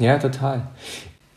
Ja, 0.01 0.19
total. 0.19 0.67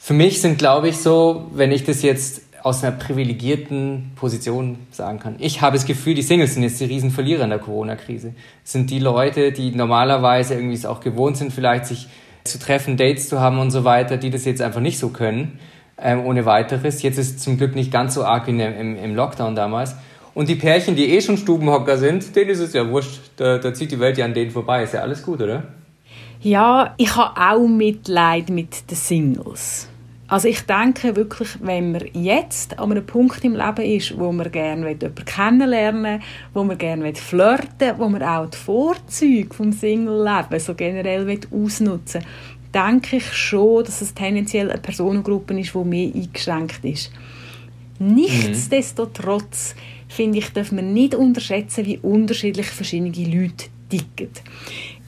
Für 0.06 0.14
mich 0.14 0.40
sind, 0.40 0.60
glaube 0.60 0.90
ich, 0.90 0.98
so, 0.98 1.48
wenn 1.52 1.72
ich 1.72 1.84
das 1.84 2.04
jetzt 2.04 2.44
aus 2.62 2.84
einer 2.84 2.96
privilegierten 2.96 4.12
Position 4.16 4.78
sagen 4.92 5.18
kann. 5.18 5.36
Ich 5.40 5.62
habe 5.62 5.78
das 5.78 5.88
Gefühl, 5.88 6.14
die 6.14 6.22
Singles 6.22 6.54
sind 6.54 6.62
jetzt 6.62 6.80
die 6.80 6.86
Riesenverlierer 6.86 7.44
in 7.44 7.50
der 7.50 7.58
Corona-Krise. 7.58 8.36
sind 8.64 8.92
die 8.92 9.00
Leute, 9.00 9.52
die 9.52 9.72
normalerweise 9.72 10.54
irgendwie 10.54 10.76
es 10.76 10.86
auch 10.86 11.00
gewohnt 11.00 11.38
sind, 11.38 11.52
vielleicht 11.52 11.88
sich 11.88 12.08
zu 12.44 12.60
treffen, 12.60 12.98
Dates 12.98 13.30
zu 13.30 13.40
haben 13.40 13.58
und 13.58 13.72
so 13.72 13.84
weiter, 13.84 14.18
die 14.18 14.30
das 14.30 14.46
jetzt 14.46 14.62
einfach 14.62 14.80
nicht 14.80 15.00
so 15.00 15.10
können, 15.10 15.58
ähm, 16.00 16.24
ohne 16.24 16.46
weiteres. 16.46 17.02
Jetzt 17.02 17.18
ist 17.18 17.38
es 17.38 17.44
zum 17.44 17.58
Glück 17.58 17.74
nicht 17.74 17.92
ganz 17.92 18.14
so 18.14 18.24
arg 18.26 18.46
wie 18.46 18.52
im, 18.52 18.98
im 18.98 19.16
Lockdown 19.16 19.56
damals. 19.56 19.96
Und 20.36 20.50
die 20.50 20.56
Pärchen, 20.56 20.96
die 20.96 21.16
eh 21.16 21.22
schon 21.22 21.38
Stubenhocker 21.38 21.98
sind, 21.98 22.36
denen 22.36 22.52
ist 22.52 22.60
es 22.60 22.74
ja 22.74 22.88
wurscht. 22.88 23.22
Da, 23.38 23.58
da 23.58 23.74
zieht 23.74 23.90
die 23.90 24.00
Welt 24.00 24.20
ja 24.20 24.26
an 24.26 24.36
denen 24.36 24.52
vorbei. 24.52 24.84
Ist 24.84 24.94
ja 24.94 25.00
alles 25.00 25.24
gut, 25.24 25.42
oder? 25.42 25.64
Ja, 26.42 26.94
ich 26.98 27.16
habe 27.16 27.42
auch 27.42 27.68
Mitleid 27.68 28.52
mit 28.52 28.92
den 28.92 28.98
Singles. 28.98 29.90
Also 30.28 30.48
ich 30.48 30.62
denke 30.62 31.16
wirklich, 31.16 31.50
wenn 31.62 31.92
man 31.92 32.04
jetzt 32.14 32.80
an 32.80 32.92
einem 32.92 33.06
Punkt 33.06 33.44
im 33.44 33.56
Leben 33.56 33.86
ist, 33.86 34.18
wo 34.18 34.32
man 34.32 34.52
gerne 34.52 34.88
jemanden 34.88 35.26
kennenlernen 35.26 36.22
wo 36.54 36.64
man 36.64 36.80
gerne 36.80 37.14
flirten 37.14 37.94
wo 38.00 38.10
man 38.10 38.24
auch 38.24 38.50
die 38.50 38.58
Vorzüge 38.58 39.54
vom 39.54 39.72
Single-Leben 39.72 40.60
so 40.60 40.74
generell 40.74 41.40
ausnutzen 41.52 42.26
denke 42.76 43.18
ich 43.18 43.34
schon, 43.34 43.86
dass 43.86 44.02
es 44.02 44.14
tendenziell 44.14 44.70
eine 44.70 44.82
Personengruppe 44.82 45.58
ist, 45.60 45.74
die 45.74 45.84
mehr 45.84 46.12
eingeschränkt 46.14 46.84
ist. 46.84 47.12
Nichtsdestotrotz, 48.00 49.76
finde 50.10 50.40
ich, 50.40 50.52
darf 50.52 50.74
man 50.74 50.94
nicht 50.94 51.16
unterschätzen, 51.16 51.86
wie 51.86 51.98
unterschiedlich 52.00 52.68
verschiedene 52.68 53.12
Leute 53.12 53.68
ticken. 53.90 54.30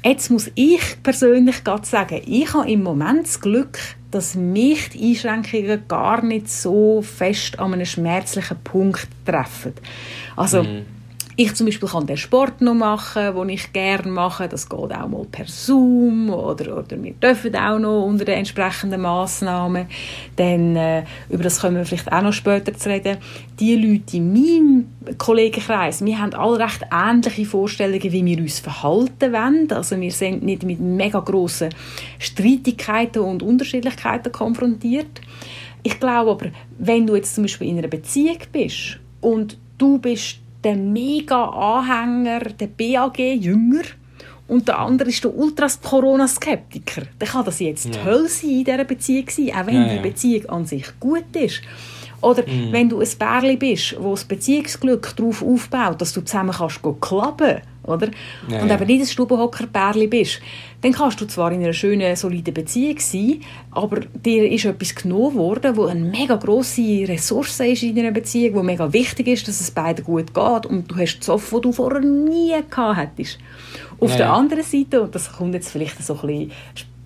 Jetzt 0.03 0.29
muss 0.29 0.49
ich 0.55 0.81
persönlich 1.03 1.63
gerade 1.63 1.85
sagen, 1.85 2.21
ich 2.25 2.53
habe 2.53 2.71
im 2.71 2.83
Moment 2.83 3.25
das 3.25 3.41
Glück, 3.41 3.77
dass 4.11 4.35
mich 4.35 4.89
die 4.89 5.09
Einschränkungen 5.09 5.87
gar 5.87 6.23
nicht 6.23 6.49
so 6.49 7.01
fest 7.01 7.59
an 7.59 7.73
einem 7.73 7.85
schmerzlichen 7.85 8.57
Punkt 8.63 9.07
treffen. 9.25 9.73
Also, 10.35 10.63
mm. 10.63 10.85
Ich 11.39 11.53
zum 11.53 11.67
Beispiel 11.67 11.87
kann 11.87 12.07
den 12.07 12.17
Sport 12.17 12.61
noch 12.61 12.73
machen, 12.73 13.35
den 13.35 13.49
ich 13.49 13.71
gerne 13.71 14.09
mache. 14.09 14.47
Das 14.47 14.67
geht 14.67 14.79
auch 14.79 15.07
mal 15.07 15.23
per 15.31 15.45
Zoom 15.45 16.31
oder, 16.31 16.79
oder 16.79 17.03
wir 17.03 17.13
dürfen 17.13 17.55
auch 17.55 17.77
noch 17.77 18.05
unter 18.05 18.25
den 18.25 18.39
entsprechenden 18.39 19.01
Massnahmen. 19.01 19.85
Dann, 20.35 20.75
äh, 20.75 21.03
über 21.29 21.43
das 21.43 21.61
können 21.61 21.75
wir 21.75 21.85
vielleicht 21.85 22.11
auch 22.11 22.23
noch 22.23 22.33
später 22.33 22.73
zu 22.73 22.89
reden. 22.89 23.17
Die 23.59 23.75
Leute 23.75 24.17
in 24.17 24.33
meinem 24.33 25.15
Kollegenkreis, 25.19 26.03
wir 26.03 26.19
haben 26.19 26.33
alle 26.33 26.57
recht 26.57 26.81
ähnliche 26.91 27.45
Vorstellungen, 27.45 28.11
wie 28.11 28.25
wir 28.25 28.39
uns 28.39 28.57
verhalten 28.57 29.31
wollen. 29.31 29.71
Also 29.71 30.01
wir 30.01 30.11
sind 30.11 30.41
nicht 30.41 30.63
mit 30.63 30.79
mega 30.79 31.19
grossen 31.19 31.69
Streitigkeiten 32.17 33.21
und 33.21 33.43
Unterschiedlichkeiten 33.43 34.31
konfrontiert. 34.31 35.21
Ich 35.83 35.99
glaube 35.99 36.31
aber, 36.31 36.47
wenn 36.79 37.05
du 37.05 37.15
jetzt 37.15 37.35
zum 37.35 37.43
Beispiel 37.43 37.67
in 37.67 37.77
einer 37.77 37.89
Beziehung 37.89 38.39
bist 38.51 38.97
und 39.21 39.59
du 39.77 39.99
bist 39.99 40.39
der 40.63 40.75
Mega-Anhänger, 40.75 42.39
der 42.59 42.67
BAG-Jünger, 42.67 43.83
und 44.47 44.67
der 44.67 44.79
andere 44.79 45.09
ist 45.09 45.23
der 45.23 45.35
Ultras-Corona-Skeptiker. 45.35 47.03
Dann 47.19 47.29
kann 47.29 47.45
das 47.45 47.59
jetzt 47.59 47.93
ja. 47.93 48.05
Hölle 48.05 48.29
sein 48.29 48.49
in 48.49 48.63
dieser 48.63 48.83
Beziehung 48.85 49.29
sein, 49.29 49.51
auch 49.53 49.67
wenn 49.67 49.75
ja, 49.75 49.87
ja. 49.87 49.93
die 49.95 50.09
Beziehung 50.09 50.45
an 50.49 50.65
sich 50.65 50.85
gut 50.99 51.35
ist. 51.35 51.61
Oder 52.21 52.43
mhm. 52.47 52.71
wenn 52.71 52.89
du 52.89 52.99
ein 52.99 53.09
Bärli 53.19 53.57
bist, 53.57 53.95
wo 53.99 54.11
das 54.11 54.23
Beziehungsglück 54.23 55.15
darauf 55.15 55.43
aufbaut, 55.43 56.01
dass 56.01 56.13
du 56.13 56.21
zusammen 56.21 56.51
kannst 56.51 56.79
klappen 57.01 57.61
oder? 57.87 58.09
Ja, 58.49 58.61
und 58.61 58.71
eben 58.71 58.85
nicht 58.85 59.01
ein 59.01 59.07
Stubenhocker-Bärli 59.07 60.07
bist, 60.07 60.41
dann 60.81 60.91
kannst 60.91 61.19
du 61.19 61.25
zwar 61.25 61.51
in 61.51 61.63
einer 61.63 61.73
schönen, 61.73 62.15
soliden 62.15 62.53
Beziehung 62.53 62.99
sein, 62.99 63.41
aber 63.71 64.01
dir 64.01 64.49
ist 64.51 64.65
etwas 64.65 64.93
genommen 64.93 65.35
worden, 65.35 65.75
wo 65.75 65.85
eine 65.85 65.99
mega 65.99 66.35
grosse 66.35 67.07
Ressource 67.07 67.59
ist 67.61 67.83
in 67.83 67.95
deiner 67.95 68.11
Beziehung, 68.11 68.55
wo 68.55 68.63
mega 68.63 68.91
wichtig 68.93 69.27
ist, 69.27 69.47
dass 69.47 69.59
es 69.59 69.71
beiden 69.71 70.05
gut 70.05 70.33
geht 70.33 70.65
und 70.65 70.91
du 70.91 70.95
hast 70.95 71.21
Zoff, 71.21 71.49
die 71.49 71.61
du 71.61 71.71
vorher 71.71 72.01
nie 72.01 72.53
gehabt 72.69 72.97
hättest. 72.97 73.39
Auf 73.99 74.11
ja, 74.11 74.17
der 74.17 74.33
anderen 74.33 74.63
Seite, 74.63 75.01
und 75.01 75.15
das 75.15 75.31
kommt 75.31 75.55
jetzt 75.55 75.71
vielleicht 75.71 76.03
so 76.03 76.13
ein 76.21 76.27
bisschen 76.27 76.51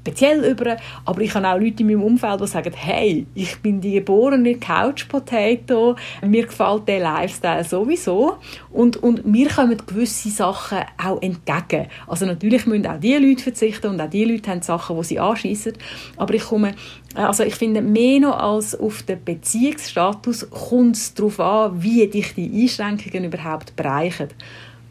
speziell 0.01 0.43
über, 0.43 0.77
aber 1.05 1.22
ich 1.22 1.34
habe 1.36 1.48
auch 1.48 1.60
Leute 1.60 1.84
in 1.84 1.88
meinem 1.88 2.03
Umfeld, 2.03 2.41
die 2.41 2.48
sagen, 2.48 2.74
hey, 2.75 3.25
ich 3.36 3.60
bin 3.60 3.79
die 3.79 3.93
geborene 3.93 4.55
Couch 4.55 5.08
Potato, 5.08 5.96
mir 6.25 6.46
gefällt 6.46 6.88
der 6.88 7.00
Lifestyle 7.00 7.63
sowieso 7.63 8.38
und, 8.72 8.98
und 8.98 9.25
mir 9.25 9.50
kommen 9.50 9.77
gewisse 9.86 10.29
Sachen 10.29 10.79
auch 11.03 11.22
entgegen. 11.22 11.88
Also 12.08 12.25
natürlich 12.25 12.65
müssen 12.65 12.88
auch 12.88 13.00
die 13.00 13.15
Leute 13.15 13.43
verzichten 13.43 13.88
und 13.88 14.01
auch 14.01 14.10
die 14.10 14.25
Leute 14.25 14.50
haben 14.50 14.62
Sachen, 14.62 14.98
die 14.98 15.03
sie 15.03 15.20
anschießen, 15.20 15.74
aber 16.17 16.34
ich 16.34 16.43
komme 16.43 16.74
also 17.13 17.43
ich 17.43 17.55
finde, 17.55 17.81
mehr 17.81 18.22
noch 18.22 18.39
als 18.39 18.74
auf 18.79 19.03
den 19.03 19.22
Beziehungsstatus 19.22 20.50
kommt 20.50 20.96
es 20.96 21.13
darauf 21.13 21.41
an, 21.41 21.84
wie 21.84 22.08
dich 22.08 22.34
die 22.36 22.62
Einschränkungen 22.62 23.25
überhaupt 23.25 23.75
bereichen. 23.75 24.29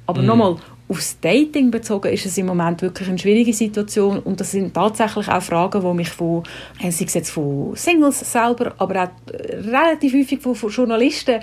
Aber 0.06 0.20
mm. 0.20 0.26
nochmal, 0.26 0.56
aufs 0.90 1.18
Dating 1.20 1.70
bezogen 1.70 2.12
ist 2.12 2.26
es 2.26 2.36
im 2.36 2.46
Moment 2.46 2.82
wirklich 2.82 3.08
eine 3.08 3.18
schwierige 3.18 3.52
Situation 3.52 4.18
und 4.18 4.40
das 4.40 4.50
sind 4.50 4.74
tatsächlich 4.74 5.28
auch 5.28 5.40
Fragen, 5.40 5.80
die 5.80 5.94
mich 5.94 6.08
von, 6.08 6.42
äh, 6.82 6.90
sei 6.90 7.04
es 7.04 7.14
jetzt 7.14 7.30
von 7.30 7.76
Singles 7.76 8.20
selber, 8.20 8.74
aber 8.78 9.04
auch 9.04 9.32
relativ 9.32 10.14
häufig 10.14 10.40
von, 10.40 10.56
von 10.56 10.70
Journalisten 10.70 11.40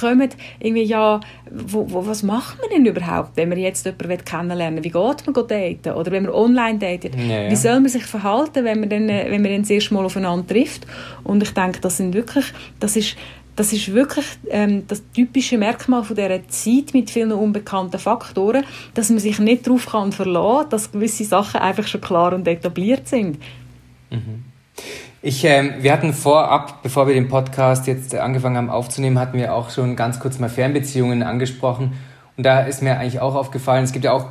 kommen, 0.00 0.28
irgendwie, 0.60 0.82
ja, 0.82 1.20
wo, 1.50 1.90
wo, 1.90 2.06
was 2.06 2.22
macht 2.22 2.58
man 2.60 2.68
denn 2.68 2.84
überhaupt, 2.84 3.30
wenn 3.36 3.48
man 3.48 3.58
jetzt 3.58 3.86
jemanden 3.86 4.24
kennenlernen 4.24 4.76
will? 4.76 4.84
Wie 4.84 4.90
geht 4.90 5.26
man 5.26 5.46
daten? 5.46 5.98
Oder 5.98 6.12
wenn 6.12 6.24
man 6.24 6.32
online 6.32 6.78
datet? 6.78 7.14
Ja, 7.14 7.44
ja. 7.44 7.50
Wie 7.50 7.56
soll 7.56 7.80
man 7.80 7.88
sich 7.88 8.04
verhalten, 8.04 8.64
wenn 8.64 8.80
man 8.80 8.90
dann, 8.90 9.08
äh, 9.08 9.26
wenn 9.30 9.40
man 9.40 9.52
dann 9.52 9.62
das 9.62 9.70
erste 9.70 9.94
Mal 9.94 10.04
aufeinander 10.04 10.46
trifft? 10.46 10.86
Und 11.24 11.42
ich 11.42 11.50
denke, 11.54 11.80
das 11.80 11.96
sind 11.96 12.12
wirklich, 12.14 12.44
das 12.78 12.96
ist 12.96 13.16
das 13.56 13.72
ist 13.72 13.92
wirklich 13.92 14.24
ähm, 14.50 14.84
das 14.88 15.02
typische 15.12 15.58
Merkmal 15.58 16.04
von 16.04 16.16
dieser 16.16 16.46
Zeit 16.48 16.94
mit 16.94 17.10
vielen 17.10 17.32
unbekannten 17.32 17.98
Faktoren, 17.98 18.64
dass 18.94 19.10
man 19.10 19.18
sich 19.18 19.38
nicht 19.38 19.66
darauf 19.66 19.86
kann 19.86 20.12
verlassen 20.12 20.70
dass 20.70 20.92
gewisse 20.92 21.24
Sachen 21.24 21.60
einfach 21.60 21.86
schon 21.86 22.00
klar 22.00 22.32
und 22.32 22.48
etabliert 22.48 23.08
sind. 23.08 23.38
Mhm. 24.10 24.44
Ich, 25.20 25.44
ähm, 25.44 25.74
wir 25.80 25.92
hatten 25.92 26.12
vorab, 26.12 26.82
bevor 26.82 27.06
wir 27.06 27.14
den 27.14 27.28
Podcast 27.28 27.86
jetzt 27.86 28.14
angefangen 28.14 28.56
haben 28.56 28.70
aufzunehmen, 28.70 29.20
hatten 29.20 29.38
wir 29.38 29.54
auch 29.54 29.70
schon 29.70 29.94
ganz 29.94 30.18
kurz 30.18 30.38
mal 30.38 30.48
Fernbeziehungen 30.48 31.22
angesprochen. 31.22 31.92
Und 32.36 32.44
da 32.44 32.60
ist 32.60 32.82
mir 32.82 32.98
eigentlich 32.98 33.20
auch 33.20 33.34
aufgefallen, 33.34 33.84
es 33.84 33.92
gibt 33.92 34.04
ja 34.04 34.12
auch 34.12 34.26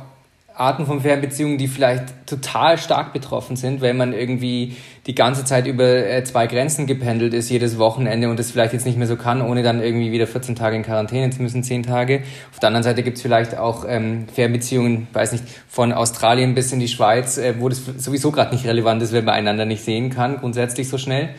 Arten 0.54 0.86
von 0.86 1.00
Fernbeziehungen, 1.00 1.58
die 1.58 1.68
vielleicht 1.68 2.26
total 2.26 2.78
stark 2.78 3.12
betroffen 3.12 3.56
sind, 3.56 3.80
wenn 3.80 3.96
man 3.96 4.12
irgendwie 4.12 4.76
die 5.06 5.14
ganze 5.14 5.44
Zeit 5.44 5.66
über 5.66 5.84
äh, 5.84 6.22
zwei 6.24 6.46
Grenzen 6.46 6.86
gependelt 6.86 7.34
ist, 7.34 7.50
jedes 7.50 7.78
Wochenende 7.78 8.28
und 8.28 8.38
das 8.38 8.50
vielleicht 8.50 8.72
jetzt 8.72 8.86
nicht 8.86 8.98
mehr 8.98 9.06
so 9.06 9.16
kann, 9.16 9.42
ohne 9.42 9.62
dann 9.62 9.82
irgendwie 9.82 10.12
wieder 10.12 10.26
14 10.26 10.54
Tage 10.54 10.76
in 10.76 10.82
Quarantäne 10.82 11.30
zu 11.30 11.42
müssen, 11.42 11.62
10 11.62 11.84
Tage. 11.84 12.22
Auf 12.52 12.60
der 12.60 12.68
anderen 12.68 12.84
Seite 12.84 13.02
gibt 13.02 13.16
es 13.16 13.22
vielleicht 13.22 13.56
auch 13.56 13.84
ähm, 13.88 14.26
Fernbeziehungen, 14.32 15.08
weiß 15.12 15.32
nicht, 15.32 15.44
von 15.68 15.92
Australien 15.92 16.54
bis 16.54 16.72
in 16.72 16.80
die 16.80 16.88
Schweiz, 16.88 17.38
äh, 17.38 17.54
wo 17.58 17.68
das 17.68 17.82
sowieso 17.98 18.30
gerade 18.30 18.54
nicht 18.54 18.66
relevant 18.66 19.02
ist, 19.02 19.12
wenn 19.12 19.24
man 19.24 19.34
einander 19.34 19.64
nicht 19.64 19.84
sehen 19.84 20.10
kann, 20.10 20.38
grundsätzlich 20.38 20.88
so 20.88 20.98
schnell. 20.98 21.30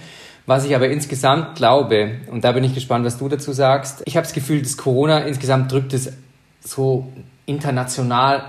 Was 0.46 0.66
ich 0.66 0.76
aber 0.76 0.90
insgesamt 0.90 1.56
glaube, 1.56 2.12
und 2.30 2.44
da 2.44 2.52
bin 2.52 2.66
ich 2.66 2.74
gespannt, 2.74 3.06
was 3.06 3.18
du 3.18 3.30
dazu 3.30 3.54
sagst, 3.54 4.04
ich 4.06 4.18
habe 4.18 4.26
das 4.26 4.34
Gefühl, 4.34 4.62
dass 4.62 4.76
Corona 4.76 5.20
insgesamt 5.20 5.72
drückt 5.72 5.94
es 5.94 6.12
so 6.60 7.08
international 7.46 8.44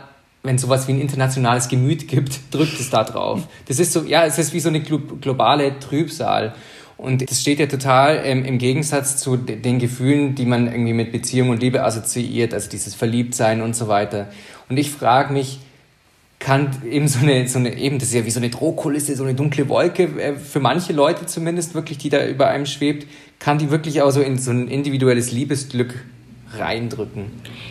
wenn 0.45 0.59
sowas 0.59 0.87
wie 0.87 0.93
ein 0.93 1.01
internationales 1.01 1.69
Gemüt 1.69 2.07
gibt, 2.07 2.39
drückt 2.55 2.79
es 2.79 2.91
da 2.91 3.03
drauf. 3.03 3.49
Das 3.67 3.81
ist 3.81 3.93
so, 3.93 4.05
ja, 4.05 4.25
es 4.25 4.39
ist 4.39 4.53
wie 4.53 4.61
so 4.61 4.69
eine 4.69 4.81
globale 4.81 5.79
Trübsal. 5.81 6.55
Und 6.97 7.29
das 7.29 7.41
steht 7.41 7.59
ja 7.59 7.67
total 7.67 8.21
ähm, 8.25 8.45
im 8.45 8.59
Gegensatz 8.59 9.17
zu 9.17 9.37
den 9.37 9.81
Gefühlen, 9.81 10.37
die 10.37 10.47
man 10.47 10.71
irgendwie 10.71 10.93
mit 10.93 11.11
Beziehung 11.11 11.49
und 11.49 11.61
Liebe 11.61 11.83
assoziiert, 11.83 12.55
also 12.55 12.71
dieses 12.71 12.95
Verliebtsein 12.95 13.63
und 13.63 13.75
so 13.75 13.89
weiter. 13.89 14.29
Und 14.69 14.77
ich 14.77 14.91
frage 14.91 15.33
mich, 15.33 15.59
kann 16.39 16.71
eben 16.89 17.09
so 17.09 17.21
eine, 17.21 17.49
so 17.49 17.59
eine, 17.59 17.77
eben, 17.77 17.99
das 17.99 18.09
ist 18.09 18.15
ja 18.15 18.27
wie 18.27 18.31
so 18.31 18.39
eine 18.39 18.51
Drohkulisse, 18.51 19.17
so 19.17 19.25
eine 19.25 19.35
dunkle 19.35 19.69
Wolke, 19.69 20.05
äh, 20.21 20.37
für 20.37 20.61
manche 20.61 20.93
Leute 20.93 21.27
zumindest 21.27 21.75
wirklich, 21.75 21.99
die 21.99 22.11
da 22.11 22.25
über 22.25 22.49
einem 22.49 22.67
schwebt, 22.67 23.09
kann 23.39 23.59
die 23.59 23.71
wirklich 23.71 24.03
auch 24.03 24.11
so 24.11 24.21
in 24.21 24.39
so 24.39 24.51
ein 24.51 24.69
individuelles 24.69 25.33
Liebesglück 25.33 26.05
reindrücken? 26.53 27.25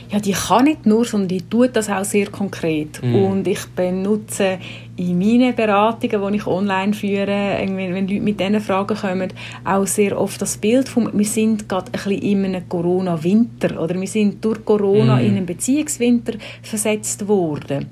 Ja, 0.09 0.19
die 0.19 0.33
kann 0.33 0.65
nicht 0.65 0.85
nur, 0.85 1.05
sondern 1.05 1.29
die 1.29 1.41
tut 1.41 1.75
das 1.75 1.89
auch 1.89 2.03
sehr 2.03 2.27
konkret. 2.27 3.01
Mm. 3.01 3.15
Und 3.15 3.47
ich 3.47 3.65
benutze 3.67 4.59
in 4.95 5.17
meinen 5.17 5.55
Beratungen, 5.55 6.31
die 6.31 6.37
ich 6.37 6.47
online 6.47 6.93
führe, 6.93 7.57
wenn 7.59 8.07
Leute 8.07 8.21
mit 8.21 8.39
diesen 8.39 8.61
Fragen 8.61 8.95
kommen, 8.95 9.33
auch 9.63 9.87
sehr 9.87 10.19
oft 10.19 10.41
das 10.41 10.57
Bild 10.57 10.87
von, 10.87 11.09
wir 11.13 11.25
sind 11.25 11.67
gerade 11.67 11.87
ein 11.87 11.91
bisschen 11.91 12.21
in 12.21 12.45
einem 12.45 12.69
Corona-Winter 12.69 13.81
oder 13.81 13.99
wir 13.99 14.07
sind 14.07 14.43
durch 14.43 14.63
Corona 14.63 15.15
mm. 15.15 15.25
in 15.25 15.37
einen 15.37 15.45
Beziehungswinter 15.45 16.33
versetzt 16.61 17.27
worden. 17.27 17.89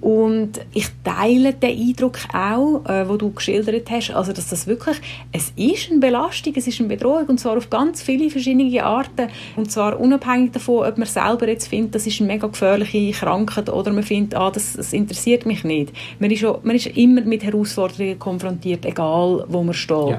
Und 0.00 0.52
ich 0.72 0.86
teile 1.04 1.52
den 1.52 1.78
Eindruck 1.78 2.18
auch, 2.32 2.86
äh, 2.86 3.06
wo 3.06 3.18
du 3.18 3.32
geschildert 3.32 3.90
hast, 3.90 4.12
also 4.12 4.32
dass 4.32 4.48
das 4.48 4.66
wirklich, 4.66 4.96
es 5.30 5.52
ist 5.56 5.90
eine 5.90 6.00
Belastung, 6.00 6.54
es 6.56 6.66
ist 6.66 6.80
eine 6.80 6.88
Bedrohung 6.88 7.26
und 7.26 7.38
zwar 7.38 7.58
auf 7.58 7.68
ganz 7.68 8.00
viele 8.00 8.30
verschiedene 8.30 8.82
Arten 8.82 9.28
und 9.56 9.70
zwar 9.70 10.00
unabhängig 10.00 10.52
davon, 10.52 10.86
ob 10.86 10.96
man 10.96 11.06
selber 11.06 11.48
jetzt 11.48 11.68
findet, 11.68 11.94
das 11.94 12.06
ist 12.06 12.18
eine 12.20 12.32
mega 12.32 12.46
gefährliche 12.46 13.10
Krankheit 13.12 13.68
oder 13.68 13.92
man 13.92 14.02
findet, 14.02 14.36
ah, 14.36 14.50
das, 14.50 14.72
das 14.72 14.94
interessiert 14.94 15.44
mich 15.44 15.64
nicht. 15.64 15.92
Man 16.18 16.30
ist, 16.30 16.46
auch, 16.46 16.64
man 16.64 16.76
ist 16.76 16.86
immer 16.86 17.20
mit 17.20 17.44
Herausforderungen 17.44 18.18
konfrontiert, 18.18 18.86
egal 18.86 19.44
wo 19.48 19.62
man 19.62 19.74
steht. 19.74 20.08
Ja. 20.08 20.18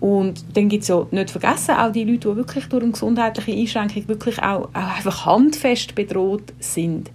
Und 0.00 0.56
dann 0.56 0.68
gibt 0.68 0.82
es 0.82 0.88
ja 0.88 1.06
nicht 1.10 1.30
vergessen, 1.30 1.76
auch 1.76 1.92
die 1.92 2.02
Leute, 2.04 2.30
die 2.30 2.36
wirklich 2.36 2.64
durch 2.64 2.82
eine 2.82 2.92
gesundheitliche 2.92 3.52
Einschränkung 3.52 4.08
wirklich 4.08 4.42
auch, 4.42 4.70
auch 4.72 4.96
einfach 4.96 5.26
handfest 5.26 5.94
bedroht 5.94 6.52
sind. 6.58 7.10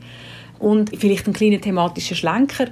Und 0.60 0.92
vielleicht 0.98 1.28
ein 1.28 1.34
kleiner 1.34 1.62
thematischer 1.62 2.16
Schlenker. 2.16 2.68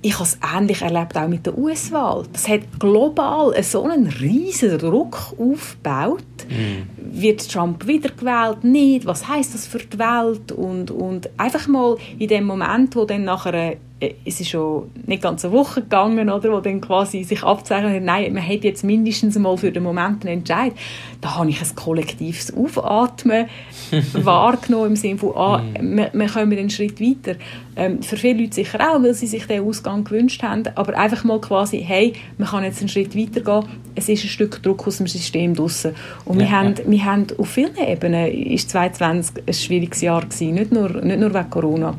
Ich 0.00 0.14
habe 0.14 0.24
es 0.24 0.38
ähnlich 0.56 0.82
erlebt 0.82 1.16
auch 1.16 1.26
mit 1.26 1.44
der 1.44 1.58
US-Wahl. 1.58 2.24
Das 2.32 2.48
hat 2.48 2.60
global 2.78 3.60
so 3.62 3.82
einen 3.84 4.06
riesen 4.06 4.78
Druck 4.78 5.34
aufgebaut. 5.38 6.22
Mm. 6.48 7.20
Wird 7.20 7.50
Trump 7.50 7.86
wiedergewählt? 7.86 8.62
Nicht? 8.62 9.06
Was 9.06 9.26
heißt 9.26 9.54
das 9.54 9.66
für 9.66 9.78
die 9.78 9.98
Welt? 9.98 10.52
Und, 10.52 10.92
und 10.92 11.28
einfach 11.36 11.66
mal 11.66 11.96
in 12.18 12.28
dem 12.28 12.44
Moment, 12.44 12.94
wo 12.94 13.04
dann 13.06 13.24
nachher 13.24 13.76
es 14.00 14.40
ist 14.40 14.50
schon 14.50 14.90
nicht 15.06 15.22
ganz 15.22 15.44
eine 15.44 15.52
Woche 15.52 15.82
gegangen, 15.82 16.30
oder, 16.30 16.52
wo 16.52 16.60
dann 16.60 16.80
quasi 16.80 17.24
sich 17.24 17.42
abzeichnet 17.42 17.96
hat, 17.96 18.02
nein, 18.02 18.32
man 18.32 18.46
hat 18.46 18.62
jetzt 18.62 18.84
mindestens 18.84 19.36
mal 19.38 19.56
für 19.56 19.72
den 19.72 19.82
Moment 19.82 20.24
einen 20.24 20.38
Entscheid. 20.38 20.72
Da 21.20 21.36
habe 21.36 21.50
ich 21.50 21.60
ein 21.60 21.74
kollektives 21.74 22.54
Aufatmen 22.56 23.46
wahrgenommen 24.12 24.90
im 24.90 24.96
Sinne 24.96 25.18
von, 25.18 25.36
ah, 25.36 25.58
mhm. 25.58 25.96
wir, 25.96 26.10
wir 26.12 26.28
kommen 26.28 26.56
einen 26.56 26.70
Schritt 26.70 27.00
weiter. 27.00 27.38
Ähm, 27.74 28.02
für 28.02 28.16
viele 28.16 28.42
Leute 28.42 28.54
sicher 28.54 28.78
auch, 28.80 29.02
weil 29.02 29.14
sie 29.14 29.26
sich 29.26 29.46
den 29.46 29.64
Ausgang 29.64 30.04
gewünscht 30.04 30.42
haben, 30.42 30.62
aber 30.76 30.96
einfach 30.96 31.24
mal 31.24 31.40
quasi, 31.40 31.82
hey, 31.84 32.12
man 32.36 32.48
kann 32.48 32.62
jetzt 32.62 32.80
einen 32.80 32.88
Schritt 32.88 33.16
weiter 33.16 33.40
gehen, 33.40 33.70
es 33.96 34.08
ist 34.08 34.24
ein 34.24 34.28
Stück 34.28 34.62
Druck 34.62 34.86
aus 34.86 34.98
dem 34.98 35.08
System 35.08 35.54
draussen. 35.54 35.94
Und 36.24 36.40
ja, 36.40 36.46
wir, 36.46 36.50
haben, 36.52 36.74
ja. 36.76 36.90
wir 36.90 37.04
haben 37.04 37.26
auf 37.36 37.48
vielen 37.48 37.76
Ebenen, 37.76 38.32
ist 38.32 38.70
2020 38.70 39.42
ein 39.44 39.54
schwieriges 39.54 40.00
Jahr 40.02 40.22
gewesen, 40.22 40.54
nicht 40.54 40.70
nur, 40.70 40.88
nicht 40.88 41.18
nur 41.18 41.34
wegen 41.34 41.50
Corona. 41.50 41.94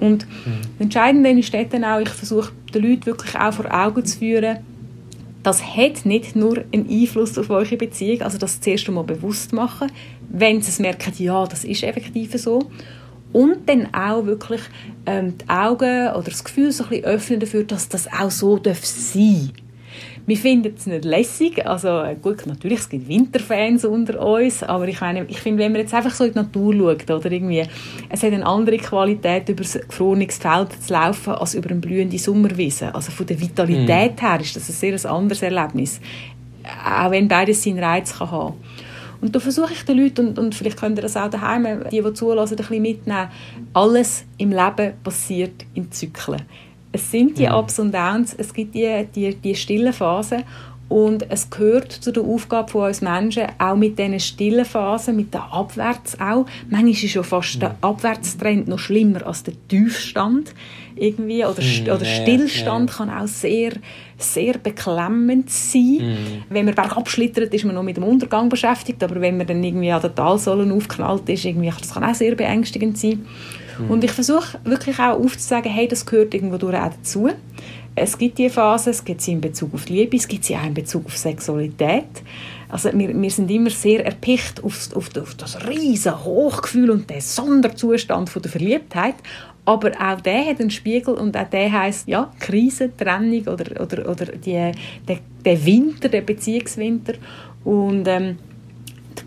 Und 0.00 0.26
mhm. 0.26 0.60
entscheidend 0.78 1.26
ist 1.38 1.54
dann 1.54 1.84
auch, 1.84 2.00
ich 2.00 2.08
versuche 2.08 2.52
den 2.74 2.82
Leuten 2.82 3.06
wirklich 3.06 3.38
auch 3.38 3.52
vor 3.52 3.72
Augen 3.72 4.04
zu 4.04 4.18
führen, 4.18 4.58
das 5.42 5.62
hat 5.62 6.04
nicht 6.04 6.36
nur 6.36 6.64
einen 6.72 6.88
Einfluss 6.88 7.38
auf 7.38 7.50
eure 7.50 7.76
Beziehung, 7.76 8.22
also 8.22 8.38
das 8.38 8.60
zuerst 8.60 8.88
einmal 8.88 9.04
bewusst 9.04 9.52
machen, 9.52 9.90
wenn 10.28 10.60
sie 10.60 10.70
es 10.70 10.78
merken, 10.78 11.12
ja, 11.18 11.46
das 11.46 11.64
ist 11.64 11.82
effektiv 11.82 12.32
so. 12.34 12.70
Und 13.32 13.68
dann 13.68 13.94
auch 13.94 14.26
wirklich 14.26 14.60
ähm, 15.06 15.38
die 15.38 15.48
Augen 15.48 16.08
oder 16.08 16.30
das 16.30 16.44
Gefühl 16.44 16.72
so 16.72 16.84
ein 16.84 16.90
bisschen 16.90 17.04
öffnen 17.04 17.40
dafür, 17.40 17.64
dass 17.64 17.88
das 17.88 18.08
auch 18.08 18.30
so 18.30 18.56
sein 18.56 18.64
darf 18.64 18.84
wir 20.26 20.36
finden 20.36 20.74
es 20.76 20.86
nicht 20.86 21.04
lässig. 21.04 21.66
Also 21.66 22.02
gut, 22.22 22.46
natürlich, 22.46 22.80
es 22.80 22.88
gibt 22.88 23.08
Winterfans 23.08 23.84
unter 23.84 24.20
uns, 24.24 24.62
aber 24.62 24.86
ich 24.88 25.00
meine, 25.00 25.24
ich 25.26 25.40
finde, 25.40 25.62
wenn 25.62 25.72
man 25.72 25.80
jetzt 25.80 25.94
einfach 25.94 26.14
so 26.14 26.24
in 26.24 26.32
die 26.32 26.38
Natur 26.38 26.74
schaut, 26.74 27.10
oder 27.10 27.32
irgendwie, 27.32 27.64
es 28.08 28.22
hat 28.22 28.32
eine 28.32 28.46
andere 28.46 28.76
Qualität, 28.78 29.48
über 29.48 29.62
ein 29.62 29.80
gefrorenes 29.88 30.38
Feld 30.38 30.82
zu 30.82 30.92
laufen, 30.92 31.34
als 31.34 31.54
über 31.54 31.70
eine 31.70 31.80
blühende 31.80 32.18
Sommerwiese. 32.18 32.94
Also 32.94 33.10
von 33.10 33.26
der 33.26 33.40
Vitalität 33.40 34.16
mm. 34.16 34.20
her 34.20 34.40
ist 34.40 34.56
das 34.56 34.68
ein 34.68 34.98
sehr 34.98 35.10
anderes 35.10 35.42
Erlebnis. 35.42 36.00
Auch 36.84 37.10
wenn 37.10 37.26
beides 37.26 37.62
seinen 37.62 37.82
Reiz 37.82 38.18
kann 38.18 38.30
haben 38.30 38.54
und 39.20 39.36
da 39.36 39.40
versuche 39.40 39.72
ich 39.72 39.84
den 39.84 39.98
Leuten, 39.98 40.28
und, 40.28 40.38
und 40.38 40.54
vielleicht 40.54 40.78
könnt 40.78 40.98
ihr 40.98 41.02
das 41.02 41.16
auch 41.16 41.28
daheim, 41.28 41.84
die, 41.90 42.02
die 42.02 42.12
zulassen, 42.14 42.54
ein 42.54 42.56
bisschen 42.56 42.82
mitnehmen, 42.82 43.28
alles 43.74 44.24
im 44.38 44.50
Leben 44.50 44.94
passiert 45.02 45.66
in 45.74 45.90
Zyklen. 45.92 46.42
Es 46.92 47.10
sind 47.10 47.38
die 47.38 47.46
mhm. 47.46 47.54
Ups 47.54 47.78
und 47.78 47.94
Downs, 47.94 48.34
es 48.36 48.52
gibt 48.52 48.74
die, 48.74 49.06
die, 49.14 49.34
die 49.34 49.54
stillen 49.54 49.92
Phasen 49.92 50.44
und 50.90 51.30
es 51.30 51.48
gehört 51.48 51.92
zu 51.92 52.10
der 52.10 52.24
Aufgabe 52.24 52.68
von 52.68 52.88
uns 52.88 53.00
Menschen, 53.00 53.44
auch 53.58 53.76
mit 53.76 53.96
diesen 53.96 54.18
stillen 54.18 54.64
Phasen, 54.64 55.14
mit 55.14 55.32
der 55.32 55.44
Abwärts 55.52 56.18
auch. 56.20 56.46
Manchmal 56.68 56.90
ist 56.90 57.08
schon 57.08 57.22
fast 57.22 57.54
mhm. 57.56 57.60
der 57.60 57.76
Abwärtstrend 57.80 58.66
noch 58.66 58.80
schlimmer 58.80 59.24
als 59.24 59.44
der 59.44 59.54
Tiefstand 59.68 60.52
irgendwie 60.96 61.44
oder, 61.44 61.62
mhm, 61.62 61.84
oder 61.84 62.04
Stillstand 62.04 62.90
ja, 62.90 62.96
ja. 62.96 63.04
kann 63.06 63.22
auch 63.22 63.28
sehr, 63.28 63.72
sehr 64.18 64.58
beklemmend 64.58 65.48
sein. 65.48 65.98
Mhm. 66.00 66.42
Wenn 66.48 66.64
man 66.64 66.74
bergab 66.74 67.08
schlittert, 67.08 67.54
ist 67.54 67.64
man 67.64 67.76
noch 67.76 67.84
mit 67.84 67.96
dem 67.96 68.04
Untergang 68.04 68.48
beschäftigt, 68.48 69.00
aber 69.04 69.20
wenn 69.20 69.36
man 69.36 69.46
dann 69.46 69.62
irgendwie 69.62 69.92
an 69.92 70.02
der 70.02 70.12
Talsohle 70.12 70.74
aufknallt 70.74 71.28
ist, 71.28 71.44
irgendwie, 71.44 71.70
das 71.70 71.94
kann 71.94 72.02
auch 72.02 72.14
sehr 72.14 72.34
beängstigend 72.34 72.98
sein. 72.98 73.24
Mhm. 73.80 73.90
Und 73.90 74.04
ich 74.04 74.12
versuche 74.12 74.58
wirklich 74.64 74.98
auch 74.98 75.18
aufzuzeigen, 75.18 75.72
hey, 75.72 75.88
das 75.88 76.06
gehört 76.06 76.34
irgendwo 76.34 76.56
durch 76.56 76.76
auch 76.76 76.90
dazu. 76.90 77.30
Es 77.94 78.16
gibt 78.16 78.38
diese 78.38 78.50
Phase, 78.50 78.90
es 78.90 79.04
gibt 79.04 79.20
sie 79.20 79.32
in 79.32 79.40
Bezug 79.40 79.74
auf 79.74 79.88
Liebe, 79.88 80.16
es 80.16 80.28
gibt 80.28 80.44
sie 80.44 80.56
auch 80.56 80.64
in 80.64 80.74
Bezug 80.74 81.06
auf 81.06 81.16
Sexualität. 81.16 82.22
Also 82.68 82.90
wir, 82.94 83.20
wir 83.20 83.30
sind 83.30 83.50
immer 83.50 83.70
sehr 83.70 84.06
erpicht 84.06 84.62
auf, 84.62 84.94
auf, 84.94 85.10
auf 85.16 85.34
das 85.34 85.66
riesige 85.68 86.24
Hochgefühl 86.24 86.90
und 86.90 87.10
den 87.10 87.20
Sonderzustand 87.20 88.30
von 88.30 88.42
der 88.42 88.50
Verliebtheit. 88.50 89.16
Aber 89.64 89.90
auch 90.00 90.20
der 90.20 90.46
hat 90.46 90.60
einen 90.60 90.70
Spiegel 90.70 91.14
und 91.14 91.36
auch 91.36 91.48
der 91.50 91.70
heißt 91.70 92.08
ja 92.08 92.32
Krise, 92.38 92.90
Trennung 92.96 93.42
oder, 93.42 93.80
oder, 93.80 94.08
oder 94.08 94.26
die, 94.26 94.72
der, 95.06 95.18
der 95.44 95.66
Winter, 95.66 96.08
der 96.08 96.22
Beziehungswinter. 96.22 97.14
Und 97.64 98.06
ähm, 98.06 98.38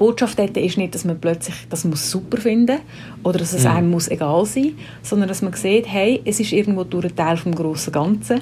Botschaft 0.04 0.38
dort 0.38 0.58
ist 0.58 0.78
nicht, 0.78 0.94
dass 0.94 1.06
man 1.06 1.18
plötzlich 1.18 1.56
das 1.70 1.86
muss 1.86 2.12
super 2.12 2.36
finden 2.36 2.80
oder 3.24 3.40
dass 3.40 3.54
es 3.54 3.64
mhm. 3.64 3.70
einem 3.70 3.90
muss 3.90 4.10
egal 4.10 4.46
sein, 4.46 4.74
sondern 5.02 5.30
dass 5.30 5.42
man 5.42 5.54
sieht, 5.54 5.88
hey, 5.88 6.22
es 6.26 6.42
ist 6.42 6.52
irgendwo 6.52 6.84
durch 6.84 7.06
ein 7.06 7.16
Teil 7.16 7.38
vom 7.38 7.56
grossen 7.56 7.94
Ganzen. 7.94 8.42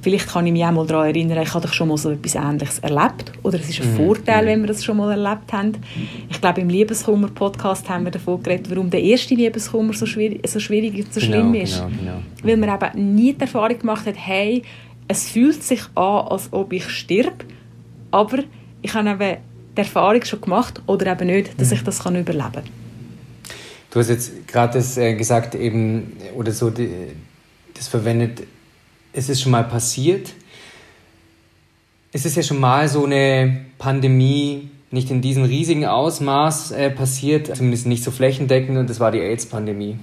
Vielleicht 0.00 0.26
kann 0.26 0.46
ich 0.46 0.54
mich 0.54 0.64
auch 0.64 0.72
mal 0.72 0.86
daran 0.86 1.08
erinnern, 1.08 1.42
ich 1.42 1.52
habe 1.52 1.66
doch 1.66 1.74
schon 1.74 1.88
mal 1.88 1.98
so 1.98 2.10
etwas 2.10 2.34
Ähnliches 2.34 2.78
erlebt 2.78 3.30
oder 3.42 3.60
es 3.60 3.68
ist 3.68 3.82
ein 3.82 3.92
mhm. 3.92 3.96
Vorteil, 3.96 4.46
wenn 4.46 4.62
wir 4.62 4.68
das 4.68 4.82
schon 4.82 4.96
mal 4.96 5.10
erlebt 5.10 5.52
haben. 5.52 5.72
Ich 6.30 6.40
glaube, 6.40 6.62
im 6.62 6.70
Liebeskummer-Podcast 6.70 7.90
haben 7.90 8.04
wir 8.04 8.10
davon 8.10 8.42
geredet, 8.42 8.70
warum 8.70 8.88
der 8.88 9.02
erste 9.02 9.34
Liebeskummer 9.34 9.92
so 9.92 10.06
schwierig, 10.06 10.48
so 10.48 10.60
schwierig 10.60 10.94
und 10.94 11.12
so 11.12 11.20
genau, 11.20 11.32
schlimm 11.32 11.54
ist. 11.56 11.76
Genau, 11.76 11.90
genau. 11.98 12.22
Weil 12.42 12.56
man 12.56 12.74
eben 12.74 13.14
nie 13.16 13.34
die 13.34 13.40
Erfahrung 13.42 13.78
gemacht 13.78 14.06
hat, 14.06 14.16
hey, 14.16 14.62
es 15.08 15.28
fühlt 15.28 15.62
sich 15.62 15.82
an, 15.94 16.26
als 16.28 16.50
ob 16.54 16.72
ich 16.72 16.88
stirb, 16.88 17.44
aber 18.10 18.38
ich 18.80 18.94
habe 18.94 19.10
eben 19.10 19.51
die 19.76 19.80
Erfahrung 19.80 20.24
schon 20.24 20.40
gemacht 20.40 20.82
oder 20.86 21.12
eben 21.12 21.26
nicht, 21.26 21.60
dass 21.60 21.68
mhm. 21.68 21.74
ich 21.74 21.84
das 21.84 22.02
kann 22.02 22.16
überleben 22.16 22.52
kann. 22.52 22.64
Du 23.90 24.00
hast 24.00 24.08
jetzt 24.08 24.48
gerade 24.48 24.74
das 24.74 24.96
äh, 24.96 25.14
gesagt, 25.14 25.54
eben, 25.54 26.16
oder 26.34 26.52
so 26.52 26.70
das 26.70 27.88
verwendet, 27.88 28.44
es 29.12 29.28
ist 29.28 29.42
schon 29.42 29.52
mal 29.52 29.64
passiert. 29.64 30.30
Es 32.12 32.24
ist 32.24 32.36
ja 32.36 32.42
schon 32.42 32.60
mal 32.60 32.88
so 32.88 33.04
eine 33.04 33.66
Pandemie, 33.78 34.70
nicht 34.90 35.10
in 35.10 35.20
diesem 35.20 35.44
riesigen 35.44 35.86
Ausmaß 35.86 36.72
äh, 36.72 36.90
passiert, 36.90 37.54
zumindest 37.54 37.86
nicht 37.86 38.04
so 38.04 38.10
flächendeckend, 38.10 38.78
und 38.78 38.88
das 38.88 39.00
war 39.00 39.10
die 39.10 39.20
AIDS-Pandemie. 39.20 39.98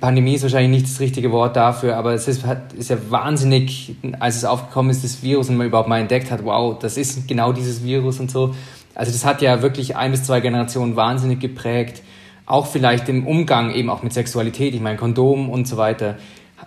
Pandemie 0.00 0.34
ist 0.34 0.42
wahrscheinlich 0.42 0.82
nicht 0.82 0.92
das 0.92 0.98
richtige 0.98 1.30
Wort 1.30 1.54
dafür, 1.54 1.96
aber 1.96 2.12
es 2.14 2.26
ist, 2.26 2.44
hat, 2.44 2.72
ist 2.72 2.90
ja 2.90 2.96
wahnsinnig, 3.08 3.94
als 4.18 4.36
es 4.36 4.44
aufgekommen 4.44 4.90
ist, 4.90 5.04
das 5.04 5.22
Virus 5.22 5.48
und 5.48 5.56
man 5.56 5.68
überhaupt 5.68 5.88
mal 5.88 6.00
entdeckt 6.00 6.32
hat, 6.32 6.44
wow, 6.44 6.76
das 6.76 6.96
ist 6.96 7.28
genau 7.28 7.52
dieses 7.52 7.84
Virus 7.84 8.18
und 8.18 8.28
so. 8.28 8.52
Also 8.94 9.12
das 9.12 9.24
hat 9.24 9.42
ja 9.42 9.62
wirklich 9.62 9.96
ein 9.96 10.10
bis 10.10 10.24
zwei 10.24 10.40
Generationen 10.40 10.96
wahnsinnig 10.96 11.40
geprägt. 11.40 12.02
Auch 12.46 12.66
vielleicht 12.66 13.08
im 13.08 13.26
Umgang 13.26 13.72
eben 13.72 13.88
auch 13.88 14.02
mit 14.02 14.12
Sexualität, 14.12 14.74
ich 14.74 14.80
meine 14.80 14.98
Kondom 14.98 15.48
und 15.48 15.66
so 15.66 15.76
weiter. 15.76 16.16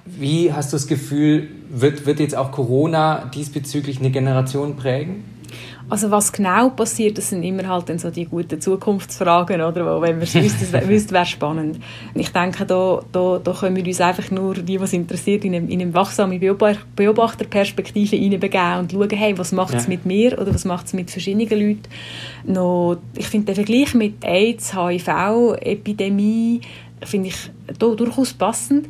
Wie 0.05 0.53
hast 0.53 0.71
du 0.71 0.77
das 0.77 0.87
Gefühl, 0.87 1.49
wird, 1.69 2.05
wird 2.05 2.19
jetzt 2.19 2.35
auch 2.35 2.51
Corona 2.51 3.29
diesbezüglich 3.33 3.99
eine 3.99 4.11
Generation 4.11 4.75
prägen? 4.75 5.23
Also 5.87 6.09
was 6.09 6.31
genau 6.31 6.69
passiert, 6.69 7.17
das 7.17 7.29
sind 7.29 7.43
immer 7.43 7.67
halt 7.67 7.89
dann 7.89 7.99
so 7.99 8.09
die 8.09 8.25
guten 8.25 8.59
Zukunftsfragen, 8.59 9.61
oder? 9.61 9.85
Wo, 9.85 10.01
wenn 10.01 10.15
man 10.15 10.23
es 10.23 10.33
wüsste, 10.33 10.87
wüsste 10.87 11.13
wäre 11.13 11.25
spannend. 11.25 11.79
Ich 12.15 12.29
denke, 12.31 12.65
da, 12.65 13.01
da, 13.11 13.39
da 13.43 13.53
können 13.53 13.75
wir 13.75 13.85
uns 13.85 14.01
einfach 14.01 14.31
nur, 14.31 14.55
die, 14.55 14.79
was 14.79 14.93
interessiert, 14.93 15.45
in 15.45 15.53
eine, 15.53 15.71
in 15.71 15.81
eine 15.81 15.93
wachsame 15.93 16.39
Beobachterperspektive 16.39 18.15
hineinbegeben 18.15 18.79
und 18.79 18.91
schauen, 18.91 19.09
hey, 19.11 19.37
was 19.37 19.51
macht 19.51 19.75
es 19.75 19.83
ja. 19.83 19.89
mit 19.89 20.05
mir 20.05 20.39
oder 20.39 20.53
was 20.53 20.65
macht 20.65 20.87
es 20.87 20.93
mit 20.93 21.11
verschiedenen 21.11 21.49
Leuten. 21.49 21.83
Noch, 22.45 22.97
ich 23.15 23.27
finde 23.27 23.53
den 23.53 23.55
Vergleich 23.55 23.93
mit 23.93 24.25
AIDS, 24.25 24.73
HIV, 24.75 25.55
Epidemie, 25.61 26.61
finde 27.03 27.29
ich 27.29 27.51
durchaus 27.77 28.33
passend 28.33 28.87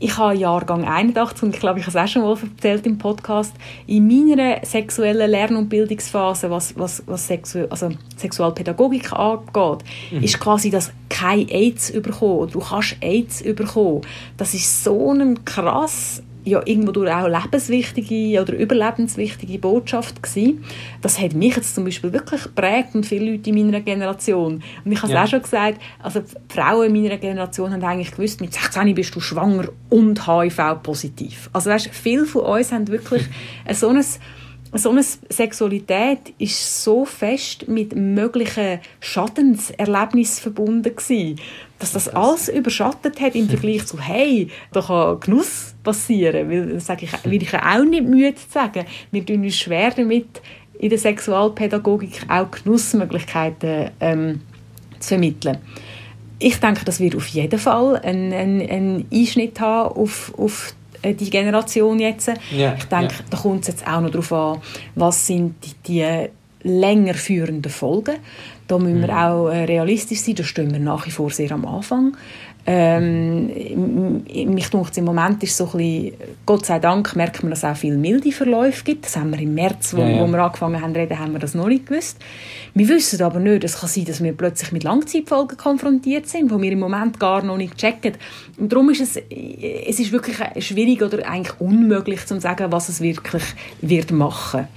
ich 0.00 0.16
habe 0.16 0.34
Jahrgang 0.34 0.84
81 0.84 1.42
und 1.42 1.54
ich 1.54 1.60
glaube, 1.60 1.80
ich 1.80 1.86
habe 1.86 1.98
es 1.98 2.04
auch 2.04 2.08
schon 2.08 2.22
mal 2.22 2.36
erzählt 2.40 2.86
im 2.86 2.98
Podcast, 2.98 3.54
in 3.86 4.06
meiner 4.06 4.64
sexuellen 4.64 5.30
Lern- 5.30 5.56
und 5.56 5.68
Bildungsphase, 5.68 6.50
was, 6.50 6.78
was, 6.78 7.02
was 7.06 7.26
Sexu 7.26 7.66
also 7.68 7.90
Sexualpädagogik 8.16 9.12
angeht, 9.12 9.84
mhm. 10.10 10.22
ist 10.22 10.38
quasi 10.38 10.70
das 10.70 10.92
kein 11.08 11.48
AIDS 11.48 11.92
bekommen 12.00 12.38
oder 12.38 12.52
du 12.52 12.60
kannst 12.60 12.96
AIDS 13.00 13.42
bekommen. 13.42 14.02
Das 14.36 14.54
ist 14.54 14.84
so 14.84 15.12
ein 15.12 15.44
krass 15.44 16.22
ja 16.48 16.62
irgendwo 16.64 16.92
durch 16.92 17.10
auch 17.10 17.28
lebenswichtige 17.28 18.40
oder 18.40 18.54
überlebenswichtige 18.54 19.58
Botschaft 19.58 20.22
gewesen. 20.22 20.64
Das 21.02 21.20
hat 21.20 21.34
mich 21.34 21.56
jetzt 21.56 21.74
zum 21.74 21.84
Beispiel 21.84 22.12
wirklich 22.12 22.42
geprägt 22.42 22.94
und 22.94 23.06
viele 23.06 23.32
Leute 23.32 23.50
in 23.50 23.56
meiner 23.56 23.80
Generation. 23.80 24.62
Und 24.84 24.92
ich 24.92 24.98
habe 24.98 25.08
es 25.08 25.14
ja. 25.14 25.24
auch 25.24 25.28
schon 25.28 25.42
gesagt, 25.42 25.80
also 26.02 26.20
die 26.20 26.54
Frauen 26.54 26.94
in 26.94 27.02
meiner 27.02 27.18
Generation 27.18 27.72
haben 27.72 27.84
eigentlich 27.84 28.12
gewusst, 28.12 28.40
mit 28.40 28.52
16 28.52 28.94
bist 28.94 29.14
du 29.14 29.20
schwanger 29.20 29.68
und 29.88 30.26
HIV-positiv. 30.26 31.50
Also 31.52 31.70
weißt, 31.70 31.90
viele 31.92 32.26
von 32.26 32.42
uns 32.42 32.72
haben 32.72 32.88
wirklich 32.88 33.22
so 33.72 33.88
ein 33.88 34.04
so 34.72 34.90
eine 34.90 35.02
Sexualität 35.02 36.34
ist 36.38 36.84
so 36.84 37.04
fest 37.06 37.68
mit 37.68 37.96
möglichen 37.96 38.80
Schadenserlebnissen 39.00 40.42
verbunden 40.42 40.94
gewesen, 40.94 41.40
dass 41.78 41.92
das 41.92 42.08
alles 42.08 42.48
überschattet 42.48 43.20
hat 43.20 43.34
im 43.34 43.48
Vergleich 43.48 43.86
zu 43.86 44.00
hey, 44.00 44.48
da 44.72 44.80
kann 44.80 45.20
Genuss 45.20 45.74
passieren, 45.82 46.50
weil 46.50 46.74
das 46.74 46.86
sage 46.86 47.06
ich, 47.06 47.30
will 47.30 47.42
ich 47.42 47.54
auch 47.54 47.84
nicht 47.84 48.04
müde 48.04 48.34
zu 48.34 48.48
sagen. 48.50 48.84
Wir 49.10 49.24
tun 49.24 49.44
uns 49.44 49.56
schwer 49.56 49.90
damit 49.90 50.42
in 50.78 50.90
der 50.90 50.98
Sexualpädagogik 50.98 52.22
auch 52.28 52.50
Genussmöglichkeiten 52.50 53.90
ähm, 54.00 54.40
zu 54.98 55.08
vermitteln. 55.08 55.58
Ich 56.38 56.60
denke, 56.60 56.84
das 56.84 57.00
wird 57.00 57.16
auf 57.16 57.26
jeden 57.28 57.58
Fall 57.58 57.96
einen, 57.96 58.32
einen, 58.32 58.70
einen 58.70 59.06
Einschnitt 59.12 59.58
haben 59.60 59.96
auf, 59.96 60.32
auf 60.38 60.74
äh, 61.02 61.14
die 61.14 61.30
Generation 61.30 61.98
jetzt. 61.98 62.30
Ja, 62.56 62.74
ich 62.78 62.84
denke, 62.84 63.14
ja. 63.14 63.24
da 63.30 63.36
kommt 63.36 63.62
es 63.62 63.68
jetzt 63.68 63.86
auch 63.86 64.00
noch 64.00 64.10
darauf 64.10 64.32
an, 64.32 64.60
was 64.94 65.26
sind 65.26 65.56
die, 65.64 65.72
die 65.86 66.28
länger 66.62 67.14
führenden 67.14 67.70
Folgen. 67.70 68.16
Da 68.68 68.78
müssen 68.78 69.00
wir 69.00 69.08
mhm. 69.08 69.18
auch 69.18 69.48
äh, 69.48 69.64
realistisch 69.64 70.20
sein, 70.20 70.34
da 70.36 70.44
stehen 70.44 70.70
wir 70.72 70.78
nach 70.78 71.06
wie 71.06 71.10
vor 71.10 71.30
sehr 71.30 71.50
am 71.52 71.66
Anfang. 71.66 72.16
Ähm, 72.70 73.46
mich 74.26 74.68
denkt, 74.68 74.98
im 74.98 75.04
Moment 75.06 75.42
ist 75.42 75.56
so 75.56 75.64
ein 75.64 75.78
bisschen, 75.78 76.12
Gott 76.44 76.66
sei 76.66 76.78
Dank 76.78 77.16
merkt 77.16 77.42
man, 77.42 77.48
dass 77.48 77.60
es 77.60 77.64
auch 77.64 77.76
viele 77.76 77.96
milde 77.96 78.30
Verläufe 78.30 78.84
gibt. 78.84 79.06
Das 79.06 79.16
haben 79.16 79.30
wir 79.30 79.40
im 79.40 79.54
März, 79.54 79.94
wo, 79.94 80.02
ja, 80.02 80.08
ja. 80.08 80.22
wo 80.22 80.26
wir 80.26 80.38
angefangen 80.38 80.82
haben 80.82 80.92
zu 80.92 81.00
reden, 81.00 81.18
haben 81.18 81.32
wir 81.32 81.38
das 81.38 81.54
noch 81.54 81.66
nicht 81.68 81.86
gewusst. 81.86 82.18
Wir 82.74 82.86
wissen 82.88 83.22
aber 83.22 83.40
nicht, 83.40 83.64
es 83.64 83.80
kann 83.80 83.88
sein, 83.88 84.04
dass 84.04 84.22
wir 84.22 84.36
plötzlich 84.36 84.70
mit 84.70 84.84
Langzeitfolgen 84.84 85.56
konfrontiert 85.56 86.28
sind, 86.28 86.50
die 86.50 86.60
wir 86.60 86.72
im 86.72 86.80
Moment 86.80 87.18
gar 87.18 87.42
noch 87.42 87.56
nicht 87.56 87.78
checken. 87.78 88.12
Und 88.58 88.70
darum 88.70 88.90
ist 88.90 89.00
es, 89.00 89.16
es 89.16 89.98
ist 89.98 90.12
wirklich 90.12 90.36
schwierig 90.62 91.00
oder 91.02 91.26
eigentlich 91.26 91.58
unmöglich 91.60 92.26
zu 92.26 92.38
sagen, 92.38 92.70
was 92.70 92.90
es 92.90 93.00
wirklich 93.00 93.44
wird 93.80 94.10
machen. 94.10 94.68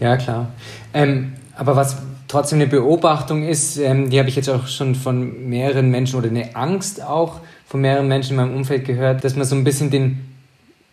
Ja, 0.00 0.18
klar. 0.18 0.50
Ähm, 0.92 1.32
aber 1.56 1.76
was 1.76 1.96
trotzdem 2.32 2.60
eine 2.60 2.66
Beobachtung 2.66 3.42
ist, 3.42 3.76
ähm, 3.76 4.08
die 4.08 4.18
habe 4.18 4.28
ich 4.30 4.36
jetzt 4.36 4.48
auch 4.48 4.66
schon 4.66 4.94
von 4.94 5.50
mehreren 5.50 5.90
Menschen 5.90 6.18
oder 6.18 6.28
eine 6.28 6.56
Angst 6.56 7.02
auch 7.02 7.40
von 7.66 7.82
mehreren 7.82 8.08
Menschen 8.08 8.30
in 8.30 8.36
meinem 8.36 8.56
Umfeld 8.56 8.86
gehört, 8.86 9.22
dass 9.22 9.36
man 9.36 9.44
so 9.44 9.54
ein 9.54 9.64
bisschen 9.64 9.90
den 9.90 10.28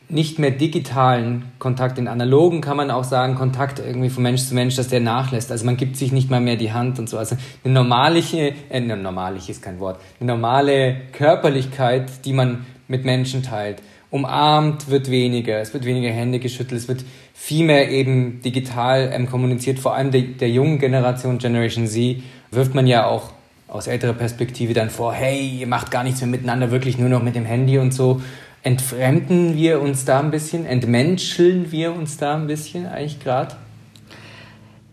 nicht 0.10 0.38
mehr 0.38 0.52
digitalen 0.52 1.46
Kontakt, 1.60 1.98
den 1.98 2.08
analogen 2.08 2.62
kann 2.62 2.76
man 2.76 2.92
auch 2.92 3.04
sagen, 3.04 3.36
Kontakt 3.36 3.80
irgendwie 3.80 4.10
von 4.10 4.24
Mensch 4.24 4.42
zu 4.42 4.56
Mensch, 4.56 4.76
dass 4.76 4.88
der 4.90 5.00
nachlässt. 5.00 5.52
Also 5.52 5.66
man 5.66 5.78
gibt 5.78 5.96
sich 5.96 6.12
nicht 6.12 6.30
mal 6.30 6.42
mehr 6.42 6.58
die 6.58 6.74
Hand 6.74 7.00
und 7.00 7.08
so. 7.08 7.18
Also 7.18 7.38
eine 7.64 7.74
normalliche, 7.74 8.54
äh, 8.70 8.82
normallich 8.82 9.50
ist 9.50 9.62
kein 9.62 9.80
Wort, 9.80 10.02
eine 10.20 10.34
normale 10.34 10.96
Körperlichkeit, 11.14 12.26
die 12.26 12.34
man 12.34 12.66
mit 12.88 13.06
Menschen 13.06 13.44
teilt. 13.44 13.82
Umarmt 14.12 14.90
wird 14.90 15.12
weniger, 15.12 15.60
es 15.60 15.74
wird 15.74 15.86
weniger 15.86 16.10
Hände 16.10 16.40
geschüttelt, 16.40 16.82
es 16.82 16.88
wird 16.88 17.06
viel 17.34 17.66
mehr 17.66 17.92
eben 17.92 18.42
digital 18.42 19.12
ähm, 19.14 19.28
kommuniziert, 19.28 19.80
vor 19.80 19.94
allem 19.94 20.12
der, 20.12 20.22
der 20.22 20.50
jungen 20.50 20.80
Generation, 20.80 21.38
Generation 21.38 21.86
Z, 21.86 22.24
wirft 22.50 22.74
man 22.74 22.88
ja 22.88 23.06
auch 23.06 23.32
aus 23.68 23.86
älterer 23.86 24.14
Perspektive 24.14 24.74
dann 24.74 24.90
vor, 24.90 25.14
hey, 25.14 25.60
ihr 25.60 25.68
macht 25.68 25.92
gar 25.92 26.04
nichts 26.04 26.22
mehr 26.22 26.30
miteinander, 26.30 26.72
wirklich 26.72 26.98
nur 26.98 27.10
noch 27.10 27.22
mit 27.22 27.36
dem 27.36 27.46
Handy 27.46 27.78
und 27.78 27.94
so. 27.94 28.22
Entfremden 28.64 29.56
wir 29.56 29.80
uns 29.80 30.06
da 30.06 30.20
ein 30.20 30.32
bisschen? 30.32 30.66
Entmenscheln 30.66 31.72
wir 31.72 31.94
uns 31.94 32.18
da 32.18 32.36
ein 32.36 32.48
bisschen 32.48 32.88
eigentlich 32.88 33.20
gerade? 33.20 33.56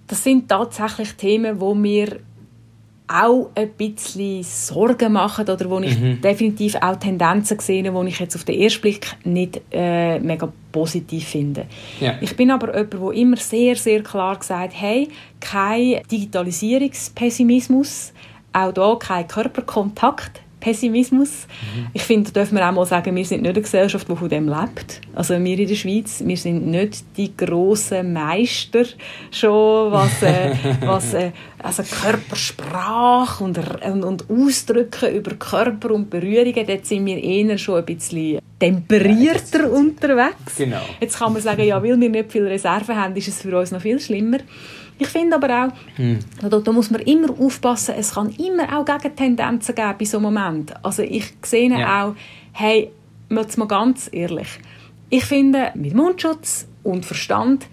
Das 0.07 0.23
sind 0.23 0.49
tatsächlich 0.49 1.15
Themen, 1.15 1.59
wo 1.61 1.75
wir 1.75 2.21
auch 3.09 3.51
ein 3.55 3.71
bisschen 3.71 4.43
Sorgen 4.43 5.13
machen 5.13 5.49
oder 5.49 5.71
wo 5.71 5.79
ich 5.79 5.97
mhm. 5.99 6.21
definitiv 6.21 6.75
auch 6.77 6.97
Tendenzen 6.97 7.59
sehe, 7.61 7.83
die 7.83 8.09
ich 8.09 8.19
jetzt 8.19 8.35
auf 8.35 8.45
den 8.45 8.61
ersten 8.61 8.81
Blick 8.81 9.17
nicht 9.25 9.61
äh, 9.71 10.19
mega 10.19 10.53
positiv 10.73 11.29
finde. 11.29 11.67
Ja. 12.01 12.17
Ich 12.21 12.35
bin 12.37 12.51
aber 12.51 12.77
jemand, 12.77 12.93
der 12.93 13.13
immer 13.13 13.37
sehr, 13.37 13.77
sehr 13.77 14.03
klar 14.03 14.37
gesagt 14.39 14.73
hey, 14.75 15.09
kein 15.41 16.03
Digitalisierungspessimismus, 16.11 18.13
auch 18.53 18.73
da 18.73 18.97
kein 18.99 19.29
Körperkontakt, 19.29 20.41
Pessimismus. 20.67 21.47
Mhm. 21.47 21.87
Ich 21.93 22.03
finde, 22.03 22.33
da 22.33 22.41
dürfen 22.41 22.57
wir 22.57 22.69
auch 22.69 22.73
mal 22.73 22.85
sagen, 22.85 23.15
wir 23.15 23.25
sind 23.25 23.43
nicht 23.43 23.51
eine 23.51 23.63
Gesellschaft, 23.63 24.09
die 24.09 24.17
von 24.17 24.29
dem 24.29 24.49
lebt. 24.49 25.01
Also 25.15 25.35
wir 25.35 25.59
in 25.61 25.69
der 25.69 25.77
Schweiz, 25.77 26.25
wir 26.27 26.37
sind 26.37 26.67
nicht 26.67 27.05
die 27.17 27.37
grossen 27.37 28.13
Meister 28.13 28.83
schon, 29.31 29.93
was, 29.93 30.23
äh, 30.25 30.57
was 30.81 31.15
äh, 31.15 31.31
also 31.63 31.85
Körpersprache 31.85 33.45
und, 33.45 33.59
und, 33.59 34.05
und 34.05 34.25
Ausdrücken 34.29 35.15
über 35.15 35.37
Körper 35.37 35.93
und 35.93 36.11
Berührungen, 36.11 36.67
dort 36.67 36.85
sind 36.85 37.07
wir 37.07 37.23
eher 37.23 37.57
schon 37.59 37.77
ein 37.77 37.85
bisschen 37.85 38.41
temperierter 38.59 39.63
ja, 39.63 39.69
unterwegs. 39.69 40.57
Genau. 40.57 40.83
Jetzt 41.01 41.17
kann 41.17 41.33
man 41.33 41.43
sagen, 41.43 41.63
ja, 41.63 41.81
weil 41.81 42.01
wir 42.01 42.09
nicht 42.09 42.33
viel 42.33 42.45
Reserve 42.45 42.97
haben, 42.97 43.15
ist 43.15 43.29
es 43.29 43.41
für 43.41 43.57
uns 43.57 43.71
noch 43.71 43.81
viel 43.81 44.01
schlimmer. 44.01 44.39
Ich 44.99 45.09
finde 45.09 45.37
aber 45.37 45.67
auch, 45.67 45.97
hm. 45.97 46.19
da, 46.41 46.59
da, 46.59 46.73
muss 46.73 46.91
man 46.91 47.03
immer 47.03 47.29
aufpassen, 47.39 47.95
es 47.99 48.15
kann 48.15 48.31
immer 48.31 48.79
auch 48.79 48.85
Gegentendenzen 48.85 49.75
geben 49.75 49.95
bei 49.99 50.05
so 50.05 50.19
einem 50.19 50.33
Moment. 50.33 50.75
Also 50.83 51.03
ich 51.03 51.35
sehe 51.43 51.71
ja. 51.71 52.05
auch, 52.07 52.15
hey, 52.53 52.91
jetzt 53.29 53.59
mal 53.59 53.69
ganz 53.69 54.09
ehrlich, 54.13 54.49
ich 55.11 55.25
finde, 55.25 55.71
mit 55.75 55.95
Mundschutz 55.95 56.67
und 56.83 57.05
Verstand 57.05 57.67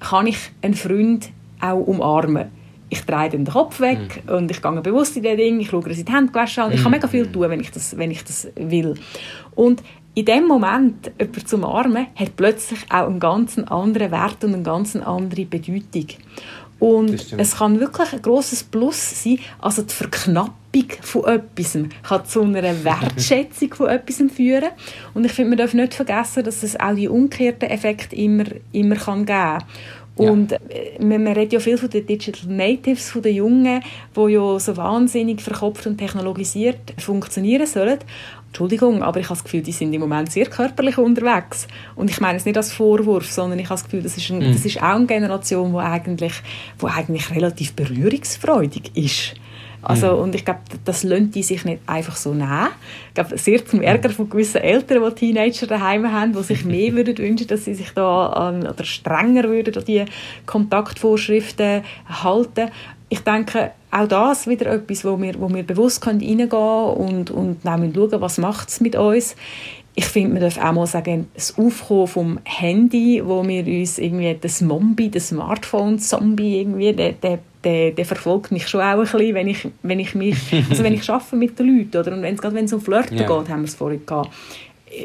kann 0.00 0.26
ich 0.26 0.38
einen 0.62 0.74
Freund 0.74 1.30
auch 1.60 1.80
umarmen. 1.80 2.50
ich 2.90 3.02
drehe 3.02 3.30
den 3.30 3.46
Kopf 3.46 3.80
weg 3.80 4.22
mhm. 4.26 4.34
und 4.34 4.50
ich 4.50 4.60
gehe 4.60 4.80
bewusst 4.80 5.16
in 5.16 5.22
das 5.22 5.36
Ding, 5.36 5.60
ich 5.60 5.70
schaue, 5.70 5.82
dass 5.88 5.98
ich 5.98 6.04
die 6.04 6.12
Hände 6.12 6.32
gewaschen 6.32 6.64
habe. 6.64 6.74
Ich 6.74 6.82
kann 6.82 6.90
mhm. 6.90 6.96
mega 6.96 7.08
viel 7.08 7.26
tun, 7.30 7.50
wenn 7.50 7.60
ich 7.60 7.70
das, 7.70 7.96
wenn 7.96 8.10
ich 8.10 8.22
das 8.24 8.48
will. 8.56 8.94
Und 9.54 9.82
in 10.14 10.24
dem 10.24 10.46
Moment 10.46 11.10
jemanden 11.18 11.46
zu 11.46 11.56
umarmen, 11.56 12.06
hat 12.14 12.36
plötzlich 12.36 12.80
auch 12.88 13.08
einen 13.08 13.18
ganz 13.18 13.58
anderen 13.58 14.12
Wert 14.12 14.44
und 14.44 14.54
eine 14.54 14.62
ganz 14.62 14.94
andere 14.94 15.44
Bedeutung. 15.44 16.06
Und 16.84 17.32
es 17.38 17.56
kann 17.56 17.80
wirklich 17.80 18.12
ein 18.12 18.20
grosses 18.20 18.62
Plus 18.62 19.22
sein, 19.22 19.38
also 19.58 19.80
die 19.80 19.94
Verknappung 19.94 20.52
von 21.00 21.24
etwas 21.24 21.78
kann 22.02 22.26
zu 22.26 22.42
einer 22.42 22.62
Wertschätzung 22.84 23.72
von 23.72 23.88
etwas 23.88 24.22
führen. 24.30 24.68
Und 25.14 25.24
ich 25.24 25.32
finde, 25.32 25.48
man 25.48 25.58
darf 25.58 25.72
nicht 25.72 25.94
vergessen, 25.94 26.44
dass 26.44 26.62
es 26.62 26.78
auch 26.78 26.94
die 26.94 27.08
umgekehrten 27.08 27.70
Effekte 27.70 28.14
immer, 28.14 28.44
immer 28.72 28.96
kann 28.96 29.24
geben 29.24 29.26
kann. 29.26 29.64
Und 30.16 30.52
ja. 30.52 30.58
Äh, 30.68 31.02
man, 31.02 31.24
man 31.24 31.32
redet 31.32 31.54
ja 31.54 31.60
viel 31.60 31.76
von 31.76 31.90
den 31.90 32.06
Digital 32.06 32.50
Natives, 32.50 33.10
von 33.10 33.22
den 33.22 33.34
Jungen, 33.34 33.82
die 34.16 34.32
ja 34.32 34.58
so 34.58 34.76
wahnsinnig 34.76 35.40
verkopft 35.40 35.86
und 35.86 35.98
technologisiert 35.98 36.94
funktionieren 36.98 37.66
sollen. 37.66 37.98
Entschuldigung, 38.48 39.02
aber 39.02 39.18
ich 39.18 39.26
habe 39.26 39.34
das 39.34 39.42
Gefühl, 39.42 39.62
die 39.62 39.72
sind 39.72 39.92
im 39.92 40.00
Moment 40.00 40.30
sehr 40.30 40.46
körperlich 40.46 40.96
unterwegs. 40.96 41.66
Und 41.96 42.08
ich 42.08 42.20
meine 42.20 42.38
es 42.38 42.44
nicht 42.44 42.56
als 42.56 42.72
Vorwurf, 42.72 43.32
sondern 43.32 43.58
ich 43.58 43.64
habe 43.64 43.74
das 43.74 43.82
Gefühl, 43.82 44.02
das 44.02 44.16
ist, 44.16 44.30
ein, 44.30 44.38
mm. 44.38 44.52
das 44.52 44.64
ist 44.64 44.80
auch 44.80 44.94
eine 44.94 45.06
Generation, 45.06 45.72
die 45.72 45.78
eigentlich, 45.78 46.34
wo 46.78 46.86
eigentlich 46.86 47.34
relativ 47.34 47.72
berührungsfreudig 47.72 48.92
ist. 48.94 49.34
Also, 49.84 50.14
mhm. 50.16 50.22
Und 50.22 50.34
ich 50.34 50.44
glaube, 50.44 50.60
das 50.84 51.02
lönt 51.02 51.34
die 51.34 51.42
sich 51.42 51.64
nicht 51.64 51.80
einfach 51.86 52.16
so 52.16 52.32
nehmen. 52.32 52.68
Ich 53.08 53.14
glaube, 53.14 53.38
sehr 53.38 53.64
zum 53.64 53.82
Ärger 53.82 54.10
von 54.10 54.28
gewissen 54.28 54.60
Eltern, 54.60 55.02
die 55.10 55.14
Teenager 55.14 55.66
daheim 55.66 56.10
haben, 56.10 56.32
die 56.32 56.42
sich 56.42 56.64
mehr 56.64 56.92
würden 56.96 57.18
wünschen, 57.18 57.46
dass 57.46 57.64
sie 57.64 57.74
sich 57.74 57.90
da 57.90 58.26
an, 58.26 58.66
oder 58.66 58.84
strenger 58.84 59.44
würden 59.44 59.76
an 59.76 59.84
die 59.84 60.04
Kontaktvorschriften 60.46 61.82
halten. 62.08 62.70
Ich 63.08 63.20
denke, 63.20 63.72
auch 63.90 64.08
das 64.08 64.46
wieder 64.46 64.72
etwas, 64.72 65.04
wo 65.04 65.20
wir, 65.20 65.38
wo 65.38 65.48
wir 65.52 65.62
bewusst 65.62 66.04
reingehen 66.06 66.48
können 66.48 66.94
und, 66.96 67.30
und 67.30 67.58
dann 67.64 67.92
schauen, 67.94 68.20
was 68.20 68.38
macht 68.38 68.68
es 68.68 68.80
mit 68.80 68.96
uns 68.96 69.36
ich 69.96 70.06
finde, 70.06 70.32
man 70.32 70.42
darf 70.42 70.58
auch 70.58 70.72
mal 70.72 70.86
sagen, 70.86 71.28
das 71.34 71.56
Aufkommen 71.56 72.06
vom 72.08 72.38
Handy, 72.44 73.22
wo 73.24 73.46
wir 73.46 73.64
uns 73.64 73.98
irgendwie 73.98 74.36
das 74.40 74.60
Mombi, 74.60 75.08
das 75.08 75.28
Smartphone-Zombie 75.28 76.60
irgendwie, 76.60 76.92
der, 76.92 77.12
der, 77.12 77.38
der, 77.64 77.90
der, 77.92 78.04
verfolgt 78.04 78.52
mich 78.52 78.68
schon 78.68 78.80
auch 78.80 78.84
ein 78.84 79.00
bisschen, 79.00 79.34
wenn 79.34 79.48
ich, 79.48 79.68
wenn 79.82 80.00
ich 80.00 80.14
mich, 80.14 80.36
also 80.70 80.82
wenn 80.84 80.94
ich 80.94 81.08
arbeite 81.08 81.36
mit 81.36 81.58
den 81.58 81.78
Leuten, 81.78 81.96
oder? 81.96 82.12
Und 82.12 82.22
wenn 82.22 82.34
es 82.34 82.40
gerade 82.40 82.54
wenn 82.54 82.66
es 82.66 82.72
um 82.72 82.80
Flirten 82.80 83.16
yeah. 83.16 83.26
geht, 83.26 83.48
haben 83.48 83.62
wir 83.62 83.68
es 83.68 83.74
vorhin 83.74 84.04
gehabt. 84.04 84.30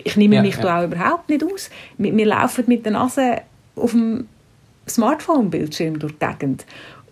Ich 0.03 0.15
nehme 0.17 0.35
ja, 0.35 0.41
mich 0.41 0.55
ja. 0.55 0.61
da 0.61 0.79
auch 0.79 0.83
überhaupt 0.85 1.29
nicht 1.29 1.43
aus. 1.43 1.69
Wir, 1.97 2.15
wir 2.15 2.25
laufen 2.25 2.65
mit 2.67 2.85
der 2.85 2.93
Nase 2.93 3.41
auf 3.75 3.91
dem 3.91 4.27
Smartphone-Bildschirm 4.87 5.99
durch 5.99 6.13
die 6.13 6.25
Gegend. 6.25 6.65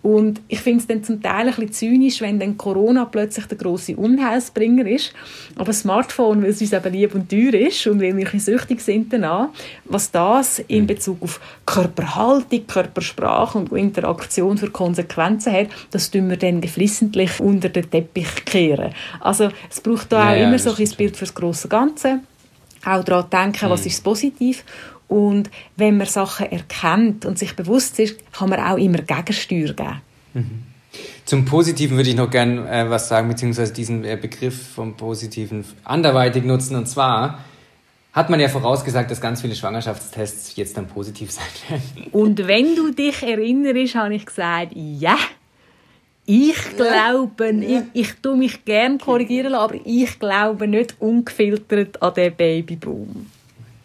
Und 0.08 0.40
ich 0.48 0.62
finde 0.62 0.80
es 0.80 0.88
dann 0.88 1.04
zum 1.04 1.22
Teil 1.22 1.50
ein 1.50 1.54
bisschen 1.54 1.74
zynisch, 1.74 2.22
wenn 2.22 2.40
dann 2.40 2.58
Corona 2.58 3.04
plötzlich 3.04 3.46
der 3.48 3.58
große 3.58 3.98
Unheilsbringer 3.98 4.88
ist. 4.88 5.12
Aber 5.56 5.66
das 5.66 5.82
Smartphone, 5.82 6.44
weil 6.44 6.52
es 6.52 6.62
uns 6.62 6.72
eben 6.72 6.94
lieb 6.94 7.14
und 7.14 7.30
teuer 7.30 7.54
ist 7.54 7.86
und 7.88 8.00
weil 8.02 8.16
wir 8.16 8.26
ein 8.32 8.40
süchtig 8.40 8.80
sind 8.80 9.12
danach, 9.12 9.50
was 9.84 10.10
das 10.10 10.60
in 10.60 10.84
mhm. 10.84 10.88
Bezug 10.88 11.22
auf 11.22 11.42
Körperhaltung, 11.66 12.66
Körpersprache 12.68 13.58
und 13.58 13.74
Interaktion 13.74 14.58
für 14.58 14.70
Konsequenzen 14.70 15.52
hat, 15.52 15.68
das 15.92 16.10
tun 16.10 16.30
wir 16.30 16.38
dann 16.38 16.62
geflissentlich 16.62 17.42
unter 17.42 17.68
den 17.68 17.92
Teppich 17.92 18.46
kehren. 18.46 18.94
Also 19.20 19.50
es 19.70 19.82
braucht 19.82 20.14
da 20.14 20.34
ja, 20.34 20.46
auch 20.46 20.48
immer 20.48 20.58
so 20.58 20.70
ein 20.70 20.90
Bild 20.96 21.18
für 21.18 21.26
das 21.26 21.36
große 21.36 21.68
Ganze. 21.68 22.22
Auch 22.86 23.04
daran 23.04 23.30
denken, 23.30 23.70
was 23.70 23.82
mhm. 23.82 23.88
ist 23.88 24.04
positiv 24.06 24.64
und 25.08 25.50
wenn 25.76 25.98
man 25.98 26.08
Sachen 26.08 26.52
erkennt 26.52 27.26
und 27.26 27.40
sich 27.40 27.56
bewusst 27.56 28.00
ist, 28.00 28.20
kann 28.34 28.50
man 28.50 28.60
auch 28.60 28.78
immer 28.78 29.00
Gegensteuer 29.00 29.74
geben. 29.74 30.02
Mhm. 30.34 30.64
Zum 31.26 31.46
Positiven 31.46 31.98
würde 31.98 32.10
ich 32.10 32.16
noch 32.16 32.30
gerne 32.30 32.70
äh, 32.70 32.90
was 32.90 33.10
sagen, 33.10 33.28
beziehungsweise 33.28 33.74
diesen 33.74 34.04
äh, 34.06 34.18
Begriff 34.20 34.70
vom 34.76 34.96
Positiven 34.96 35.66
anderweitig 35.84 36.44
nutzen. 36.44 36.76
Und 36.76 36.88
zwar 36.88 37.44
hat 38.14 38.30
man 38.30 38.40
ja 38.40 38.48
vorausgesagt, 38.48 39.12
dass 39.12 39.22
ganz 39.22 39.42
viele 39.42 39.56
Schwangerschaftstests 39.56 40.56
jetzt 40.56 40.78
dann 40.78 40.88
positiv 40.88 41.32
sein 41.32 41.46
werden. 41.70 42.12
Und 42.12 42.48
wenn 42.48 42.76
du 42.76 42.92
dich 42.92 43.22
erinnerst, 43.22 43.96
habe 43.96 44.16
ich 44.16 44.26
gesagt, 44.26 44.72
ja. 44.74 45.18
Ich 46.26 46.58
glaube, 46.76 47.54
ja. 47.54 47.84
ich, 47.94 48.02
ich 48.02 48.14
tue 48.22 48.36
mich 48.36 48.66
gerne 48.66 48.98
korrigieren, 48.98 49.54
aber 49.54 49.76
ich 49.86 50.20
glaube 50.20 50.68
nicht 50.68 50.96
ungefiltert 51.00 52.02
an 52.02 52.14
den 52.16 52.36
Babyboom. 52.36 53.28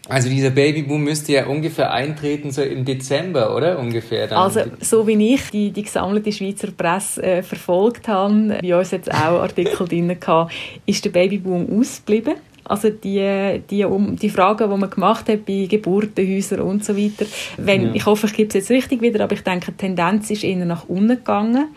Also 0.09 0.29
dieser 0.29 0.51
Babyboom 0.51 1.05
müsste 1.05 1.33
ja 1.33 1.47
ungefähr 1.47 1.93
eintreten 1.93 2.51
so 2.51 2.63
im 2.63 2.85
Dezember, 2.85 3.55
oder? 3.55 3.79
Ungefähr 3.79 4.27
dann. 4.27 4.39
Also 4.39 4.63
so 4.81 5.07
wie 5.07 5.35
ich 5.35 5.51
die, 5.51 5.71
die 5.71 5.83
gesammelte 5.83 6.33
Schweizer 6.33 6.73
Presse 6.73 7.23
äh, 7.23 7.43
verfolgt 7.43 8.09
habe, 8.09 8.59
wie 8.61 8.75
uns 8.75 8.91
jetzt 8.91 9.13
auch 9.13 9.41
Artikel 9.41 9.87
drin 9.89 10.11
hatte, 10.11 10.53
ist 10.87 11.05
der 11.05 11.11
Babyboom 11.11 11.79
ausgeblieben. 11.79 12.35
Also 12.65 12.91
die, 12.91 13.61
die, 13.71 13.85
um, 13.85 14.17
die 14.17 14.31
Fragen, 14.31 14.71
die 14.71 14.77
man 14.77 14.89
gemacht 14.89 15.29
hat 15.29 15.45
bei 15.45 15.67
Geburtenhäusern 15.69 16.61
und 16.61 16.85
so 16.85 16.97
weiter. 16.97 17.27
Wenn, 17.57 17.89
ja. 17.89 17.95
Ich 17.95 18.07
hoffe, 18.07 18.27
ich 18.27 18.35
gebe 18.35 18.49
es 18.49 18.55
jetzt 18.55 18.71
richtig 18.71 19.03
wieder, 19.03 19.25
aber 19.25 19.35
ich 19.35 19.43
denke, 19.43 19.73
die 19.73 19.77
Tendenz 19.77 20.31
ist 20.31 20.45
eher 20.45 20.65
nach 20.65 20.89
unten 20.89 21.09
gegangen. 21.09 21.69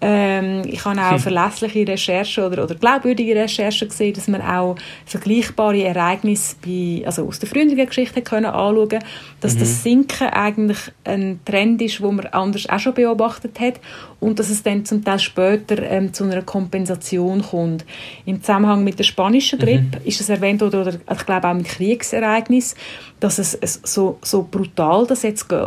Ähm, 0.00 0.62
ich 0.66 0.84
habe 0.84 1.00
auch 1.00 1.12
hm. 1.12 1.18
verlässliche 1.18 1.86
Recherchen 1.86 2.44
oder, 2.44 2.64
oder 2.64 2.74
glaubwürdige 2.74 3.34
Recherchen 3.34 3.88
gesehen, 3.88 4.12
dass 4.12 4.28
man 4.28 4.42
auch 4.42 4.76
vergleichbare 5.06 5.82
Ereignisse 5.82 6.56
bei, 6.64 7.02
also 7.06 7.26
aus 7.26 7.38
der 7.38 7.48
früheren 7.48 7.86
Geschichte 7.86 8.20
können 8.22 8.46
anschauen 8.46 8.98
dass 9.40 9.54
mhm. 9.54 9.58
das 9.58 9.82
Sinken 9.82 10.28
eigentlich 10.28 10.78
ein 11.04 11.40
Trend 11.44 11.82
ist, 11.82 12.00
wo 12.00 12.10
man 12.10 12.26
anders 12.26 12.68
auch 12.68 12.78
schon 12.78 12.94
beobachtet 12.94 13.60
hat 13.60 13.74
und 14.20 14.38
dass 14.38 14.48
es 14.48 14.62
dann 14.62 14.86
zum 14.86 15.04
Teil 15.04 15.18
später 15.18 15.82
ähm, 15.82 16.14
zu 16.14 16.24
einer 16.24 16.40
Kompensation 16.42 17.42
kommt. 17.42 17.84
Im 18.24 18.40
Zusammenhang 18.40 18.84
mit 18.84 18.98
der 18.98 19.04
spanischen 19.04 19.58
Grippe 19.58 19.98
mhm. 19.98 20.06
ist 20.06 20.20
es 20.20 20.30
erwähnt 20.30 20.62
oder, 20.62 20.80
oder 20.80 20.94
ich 20.94 21.26
glaube 21.26 21.48
auch 21.48 21.54
mit 21.54 21.66
Kriegsereignissen, 21.66 22.78
dass 23.20 23.38
es, 23.38 23.54
es 23.54 23.80
so, 23.84 24.18
so 24.22 24.48
brutal 24.50 25.06
das 25.06 25.22
jetzt 25.22 25.48
geht, 25.48 25.66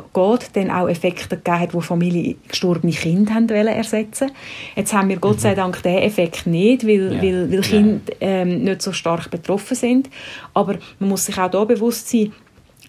dann 0.54 0.72
auch 0.72 0.88
Effekte 0.88 1.38
gegeben 1.38 1.60
hat, 1.60 1.74
wo 1.74 1.82
Familien 1.82 2.38
gestorbene 2.48 2.94
Kinder 2.94 3.36
haben 3.36 3.50
ersetzen 3.50 4.17
Jetzt 4.76 4.94
haben 4.94 5.10
wir 5.10 5.18
Gott 5.18 5.42
sei 5.42 5.52
mhm. 5.52 5.56
Dank 5.56 5.84
diesen 5.84 5.98
Effekt 5.98 6.48
nicht, 6.48 6.86
weil, 6.86 7.14
ja. 7.14 7.22
weil, 7.22 7.52
weil 7.52 7.62
Kinder 7.62 8.14
ähm, 8.20 8.64
nicht 8.64 8.82
so 8.82 8.92
stark 8.92 9.30
betroffen 9.30 9.76
sind. 9.76 10.10
Aber 10.54 10.76
man 11.00 11.10
muss 11.10 11.26
sich 11.26 11.38
auch 11.38 11.52
da 11.52 11.64
bewusst 11.64 12.10
sein, 12.10 12.32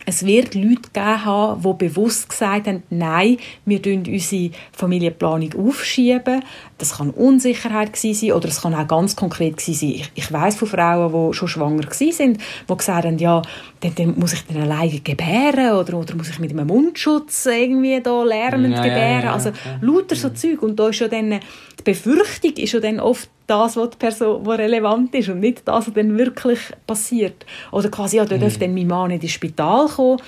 es 0.08 0.24
wird 0.24 0.54
Leute 0.54 0.88
geben 0.94 1.24
haben, 1.26 1.60
die 1.60 1.86
bewusst 1.86 2.30
gesagt 2.30 2.66
haben, 2.66 2.82
nein, 2.88 3.36
wir 3.66 3.82
tun 3.82 4.04
unsere 4.08 4.52
Familienplanung 4.72 5.52
aufschieben. 5.52 6.42
Das 6.78 6.96
kann 6.96 7.10
Unsicherheit 7.10 7.94
sein 7.94 8.32
oder 8.32 8.48
es 8.48 8.62
kann 8.62 8.74
auch 8.74 8.88
ganz 8.88 9.16
konkret 9.16 9.60
sein. 9.60 9.74
Ich, 9.74 10.10
ich 10.14 10.32
weiß 10.32 10.56
von 10.56 10.66
Frauen, 10.66 11.12
die 11.12 11.36
schon 11.36 11.48
schwanger 11.48 11.92
sind, 11.92 12.40
die 12.70 12.74
gesagt 12.74 13.04
haben, 13.04 13.18
ja, 13.18 13.42
dann, 13.80 13.94
dann 13.96 14.18
muss 14.18 14.32
ich 14.32 14.46
dann 14.46 14.62
alleine 14.62 14.98
gebären 15.00 15.76
oder, 15.76 15.98
oder 15.98 16.14
muss 16.14 16.30
ich 16.30 16.38
mit 16.38 16.52
einem 16.52 16.68
Mundschutz 16.68 17.44
irgendwie 17.44 18.00
da 18.00 18.24
lernend 18.24 18.76
ja, 18.76 18.82
gebären. 18.82 19.20
Ja, 19.20 19.24
ja, 19.24 19.32
also 19.34 19.52
lauter 19.82 20.16
so 20.16 20.30
Zeug. 20.30 20.62
Und 20.62 20.80
da 20.80 20.88
ist 20.88 21.00
ja 21.00 21.08
dann, 21.08 21.32
die 21.32 21.82
Befürchtung 21.84 22.52
ist 22.52 22.72
ja 22.72 22.80
dann 22.80 22.98
oft 22.98 23.28
das, 23.48 23.76
was, 23.76 23.90
die 23.90 23.96
Person, 23.96 24.44
was 24.44 24.58
relevant 24.58 25.14
ist 25.14 25.28
und 25.28 25.40
nicht 25.40 25.66
das, 25.66 25.86
was 25.86 25.94
dann 25.94 26.16
wirklich 26.16 26.60
passiert. 26.86 27.46
Oder 27.72 27.88
quasi, 27.88 28.18
ja, 28.18 28.24
da 28.24 28.36
mhm. 28.36 28.40
darf 28.40 28.58
dann 28.58 28.74
mein 28.74 28.86
Mann 28.86 29.08
nicht 29.08 29.22
ins 29.22 29.32
Spital 29.32 29.86
kommen. 29.88 30.20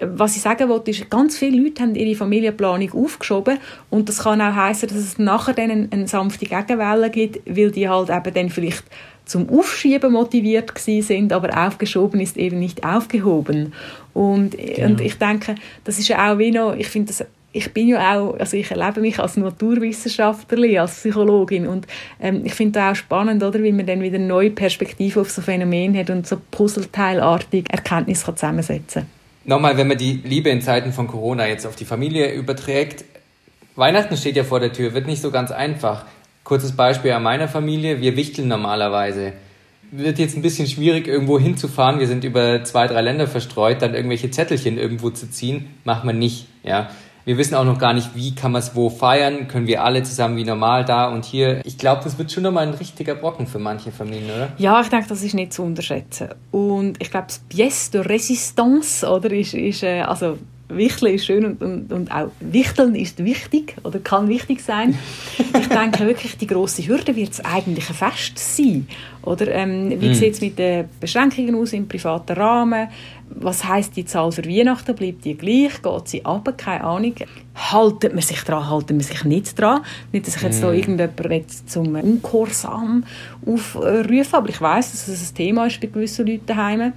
Was 0.00 0.36
ich 0.36 0.42
sagen 0.42 0.68
wollte, 0.68 0.92
ist, 0.92 1.10
ganz 1.10 1.36
viele 1.36 1.60
Leute 1.60 1.82
haben 1.82 1.94
ihre 1.96 2.14
Familienplanung 2.14 2.92
aufgeschoben 2.92 3.58
und 3.90 4.08
das 4.08 4.20
kann 4.20 4.40
auch 4.40 4.54
heißen, 4.54 4.88
dass 4.88 4.98
es 4.98 5.18
nachher 5.18 5.54
dann 5.54 5.70
eine, 5.70 5.88
eine 5.90 6.06
sanfte 6.06 6.46
Gegenwelle 6.46 7.10
gibt, 7.10 7.40
weil 7.46 7.72
die 7.72 7.88
halt 7.88 8.10
eben 8.10 8.34
dann 8.34 8.50
vielleicht 8.50 8.84
zum 9.24 9.48
Aufschieben 9.50 10.12
motiviert 10.12 10.72
sind, 10.78 11.32
aber 11.32 11.66
aufgeschoben 11.66 12.20
ist 12.20 12.36
eben 12.36 12.58
nicht 12.58 12.84
aufgehoben. 12.84 13.74
Und, 14.14 14.56
genau. 14.56 14.86
und 14.86 15.00
ich 15.00 15.18
denke, 15.18 15.56
das 15.84 15.98
ist 15.98 16.08
ja 16.08 16.32
auch 16.32 16.38
wie 16.38 16.50
noch, 16.50 16.74
ich 16.74 16.88
finde 16.88 17.08
das 17.08 17.26
ich 17.52 17.72
bin 17.72 17.88
ja 17.88 18.18
auch, 18.18 18.38
also 18.38 18.56
ich 18.56 18.70
erlebe 18.70 19.00
mich 19.00 19.18
als 19.18 19.36
Naturwissenschaftlerin, 19.36 20.78
als 20.78 20.96
Psychologin 20.96 21.66
und 21.66 21.86
ähm, 22.20 22.42
ich 22.44 22.54
finde 22.54 22.82
auch 22.82 22.94
spannend, 22.94 23.42
oder, 23.42 23.62
wie 23.62 23.72
man 23.72 23.86
dann 23.86 24.02
wieder 24.02 24.18
neue 24.18 24.50
Perspektive 24.50 25.20
auf 25.20 25.30
so 25.30 25.40
Phänomen 25.40 25.96
hat 25.96 26.10
und 26.10 26.26
so 26.26 26.36
puzzleteilartig 26.50 27.64
Erkenntnisse 27.70 28.26
kann 28.26 28.36
zusammensetzen 28.36 29.06
Nochmal, 29.44 29.78
wenn 29.78 29.88
man 29.88 29.96
die 29.96 30.20
Liebe 30.24 30.50
in 30.50 30.60
Zeiten 30.60 30.92
von 30.92 31.06
Corona 31.06 31.46
jetzt 31.48 31.66
auf 31.66 31.74
die 31.74 31.86
Familie 31.86 32.32
überträgt, 32.34 33.04
Weihnachten 33.76 34.16
steht 34.16 34.36
ja 34.36 34.44
vor 34.44 34.60
der 34.60 34.72
Tür, 34.72 34.92
wird 34.92 35.06
nicht 35.06 35.22
so 35.22 35.30
ganz 35.30 35.50
einfach. 35.50 36.04
Kurzes 36.44 36.72
Beispiel 36.72 37.12
an 37.12 37.22
meiner 37.22 37.48
Familie, 37.48 38.00
wir 38.00 38.16
wichteln 38.16 38.48
normalerweise. 38.48 39.32
Wird 39.90 40.18
jetzt 40.18 40.36
ein 40.36 40.42
bisschen 40.42 40.66
schwierig, 40.66 41.08
irgendwo 41.08 41.38
hinzufahren. 41.38 41.98
Wir 41.98 42.08
sind 42.08 42.24
über 42.24 42.62
zwei, 42.64 42.86
drei 42.88 43.00
Länder 43.00 43.26
verstreut, 43.26 43.80
dann 43.80 43.94
irgendwelche 43.94 44.30
Zettelchen 44.30 44.76
irgendwo 44.76 45.08
zu 45.10 45.30
ziehen, 45.30 45.68
macht 45.84 46.04
man 46.04 46.18
nicht. 46.18 46.46
Ja. 46.62 46.90
Wir 47.28 47.36
wissen 47.36 47.56
auch 47.56 47.64
noch 47.66 47.78
gar 47.78 47.92
nicht, 47.92 48.14
wie 48.14 48.34
kann 48.34 48.52
man 48.52 48.60
es 48.60 48.74
wo 48.74 48.88
feiern. 48.88 49.48
Können 49.48 49.66
wir 49.66 49.84
alle 49.84 50.02
zusammen 50.02 50.38
wie 50.38 50.44
normal 50.44 50.86
da 50.86 51.10
und 51.10 51.26
hier. 51.26 51.60
Ich 51.66 51.76
glaube, 51.76 52.00
das 52.02 52.16
wird 52.16 52.32
schon 52.32 52.42
nochmal 52.42 52.66
ein 52.66 52.72
richtiger 52.72 53.14
Brocken 53.14 53.46
für 53.46 53.58
manche 53.58 53.92
Familien, 53.92 54.30
oder? 54.34 54.48
Ja, 54.56 54.80
ich 54.80 54.88
denke, 54.88 55.10
das 55.10 55.22
ist 55.22 55.34
nicht 55.34 55.52
zu 55.52 55.62
unterschätzen. 55.62 56.28
Und 56.52 56.96
ich 57.02 57.10
glaube, 57.10 57.26
das 57.26 57.42
Pièce 57.50 57.90
de 57.90 58.00
Résistance, 58.00 59.06
oder, 59.06 59.30
ist, 59.30 59.52
ist 59.52 59.82
äh, 59.82 60.00
also 60.00 60.38
Wichteln 60.70 61.14
ist 61.14 61.26
schön 61.26 61.44
und, 61.44 61.62
und, 61.62 61.92
und 61.92 62.10
auch 62.10 62.30
Wichteln 62.40 62.94
ist 62.94 63.22
wichtig 63.22 63.74
oder 63.84 63.98
kann 63.98 64.28
wichtig 64.28 64.62
sein. 64.62 64.98
ich 65.38 65.68
denke 65.68 66.06
wirklich, 66.06 66.38
die 66.38 66.46
grosse 66.46 66.86
Hürde 66.86 67.14
wird 67.14 67.32
es 67.32 67.44
eigentlich 67.44 67.90
ein 67.90 67.94
Fest 67.94 68.38
sein. 68.38 68.86
Oder, 69.22 69.48
ähm, 69.48 69.90
wie 70.00 70.10
mm. 70.10 70.14
sieht 70.14 70.34
es 70.34 70.40
mit 70.40 70.58
den 70.58 70.88
Beschränkungen 71.00 71.54
aus 71.54 71.74
im 71.74 71.88
privaten 71.88 72.32
Rahmen? 72.32 72.88
Was 73.30 73.64
heißt 73.64 73.96
die 73.96 74.04
Zahl 74.04 74.32
für 74.32 74.44
Weihnachten? 74.44 74.94
Bleibt 74.94 75.24
die 75.24 75.36
gleich? 75.36 75.82
Geht 75.82 76.08
sie 76.08 76.24
ab? 76.24 76.52
Keine 76.56 76.84
Ahnung. 76.84 77.14
Haltet 77.54 78.12
man 78.12 78.22
sich 78.22 78.40
dran? 78.42 78.68
Haltet 78.68 78.90
man 78.90 79.00
sich 79.00 79.24
nicht 79.24 79.58
dran? 79.58 79.82
Nicht, 80.12 80.26
dass 80.26 80.36
ich 80.36 80.42
jetzt 80.42 80.60
mm. 80.60 80.62
da 80.62 80.72
irgendjemand 80.72 81.70
zum 81.70 81.94
Ungehorsam 81.94 83.04
aufrufe, 83.46 84.36
aber 84.36 84.48
ich 84.48 84.60
weiß, 84.60 84.92
dass 84.92 85.08
es 85.08 85.30
ein 85.30 85.34
Thema 85.34 85.66
ist 85.66 85.80
bei 85.80 85.88
gewissen 85.88 86.26
Leuten 86.26 86.46
daheim. 86.46 86.92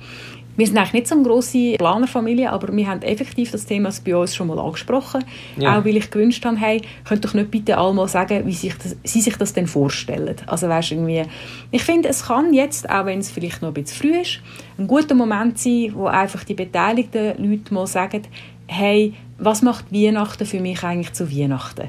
Wir 0.58 0.68
sind 0.68 0.78
eigentlich 0.78 0.94
nicht 0.94 1.08
so 1.08 1.16
eine 1.16 1.24
grosse 1.24 1.76
Planerfamilie, 1.78 2.52
aber 2.52 2.76
wir 2.76 2.88
haben 2.88 3.02
effektiv 3.02 3.52
das 3.52 3.66
Thema 3.66 3.90
bei 4.06 4.16
uns 4.16 4.36
schon 4.36 4.48
mal 4.48 4.60
angesprochen. 4.60 5.24
Ja. 5.58 5.78
Auch 5.78 5.86
weil 5.86 5.98
ich 5.98 6.12
gewünscht 6.12 6.44
habe, 6.46 6.58
hey, 6.58 6.82
könnt 7.06 7.24
doch 7.24 7.34
nicht 7.34 7.52
bitte 7.52 7.78
alle 7.78 7.94
mal 7.94 8.08
sagen, 8.08 8.46
wie 8.46 8.54
sich 8.54 8.74
das, 8.78 8.96
sie 9.04 9.22
sich 9.22 9.38
das 9.38 9.54
denn 9.54 9.68
vorstellen. 9.68 10.36
Also 10.48 10.68
weißt, 10.68 10.92
irgendwie, 10.92 11.24
ich 11.72 11.84
finde, 11.84 12.10
es 12.10 12.26
kann 12.26 12.54
jetzt, 12.54 12.90
auch 12.90 13.06
wenn 13.06 13.20
es 13.20 13.32
vielleicht 13.32 13.62
noch 13.62 13.70
ein 13.70 13.74
bisschen 13.74 14.02
früh 14.02 14.20
ist, 14.20 14.40
ein 14.78 14.88
guter 14.88 15.16
Moment 15.16 15.58
sein, 15.58 15.92
wo 15.94 16.08
einfach 16.08 16.44
die 16.44 16.54
beteiligten 16.54 17.34
Leute 17.38 17.74
mal 17.74 17.88
sagen, 17.88 18.24
hey, 18.68 19.14
was 19.38 19.62
macht 19.62 19.92
Weihnachten 19.92 20.46
für 20.46 20.60
mich 20.60 20.84
eigentlich 20.84 21.14
zu 21.14 21.32
Weihnachten? 21.32 21.88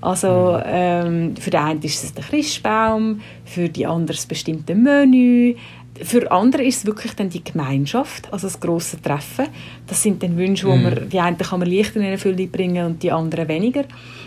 Also 0.00 0.56
mhm. 0.58 0.62
ähm, 0.66 1.36
für 1.36 1.50
den 1.50 1.60
einen 1.60 1.82
ist 1.82 2.04
es 2.04 2.14
der 2.14 2.24
Christbaum, 2.24 3.20
für 3.44 3.68
die 3.68 3.86
anderen 3.86 4.06
das 4.16 4.26
bestimmte 4.26 4.74
Menü, 4.74 5.56
für 6.02 6.30
andere 6.30 6.64
ist 6.64 6.78
es 6.78 6.86
wirklich 6.86 7.14
dann 7.14 7.30
die 7.30 7.42
Gemeinschaft, 7.42 8.32
also 8.32 8.46
das 8.46 8.60
große 8.60 9.00
Treffen. 9.02 9.46
Das 9.86 10.02
sind 10.02 10.22
dann 10.22 10.36
Wünsche, 10.36 10.66
wo 10.66 10.76
mm. 10.76 10.82
man, 10.82 11.08
die 11.08 11.20
einen 11.20 11.38
kann 11.38 11.60
man 11.60 11.70
leichter 11.70 12.00
in 12.00 12.06
Erfüllung 12.06 12.50
bringen 12.50 12.86
und 12.86 13.02
die 13.02 13.12
anderen 13.12 13.48
weniger. 13.48 13.84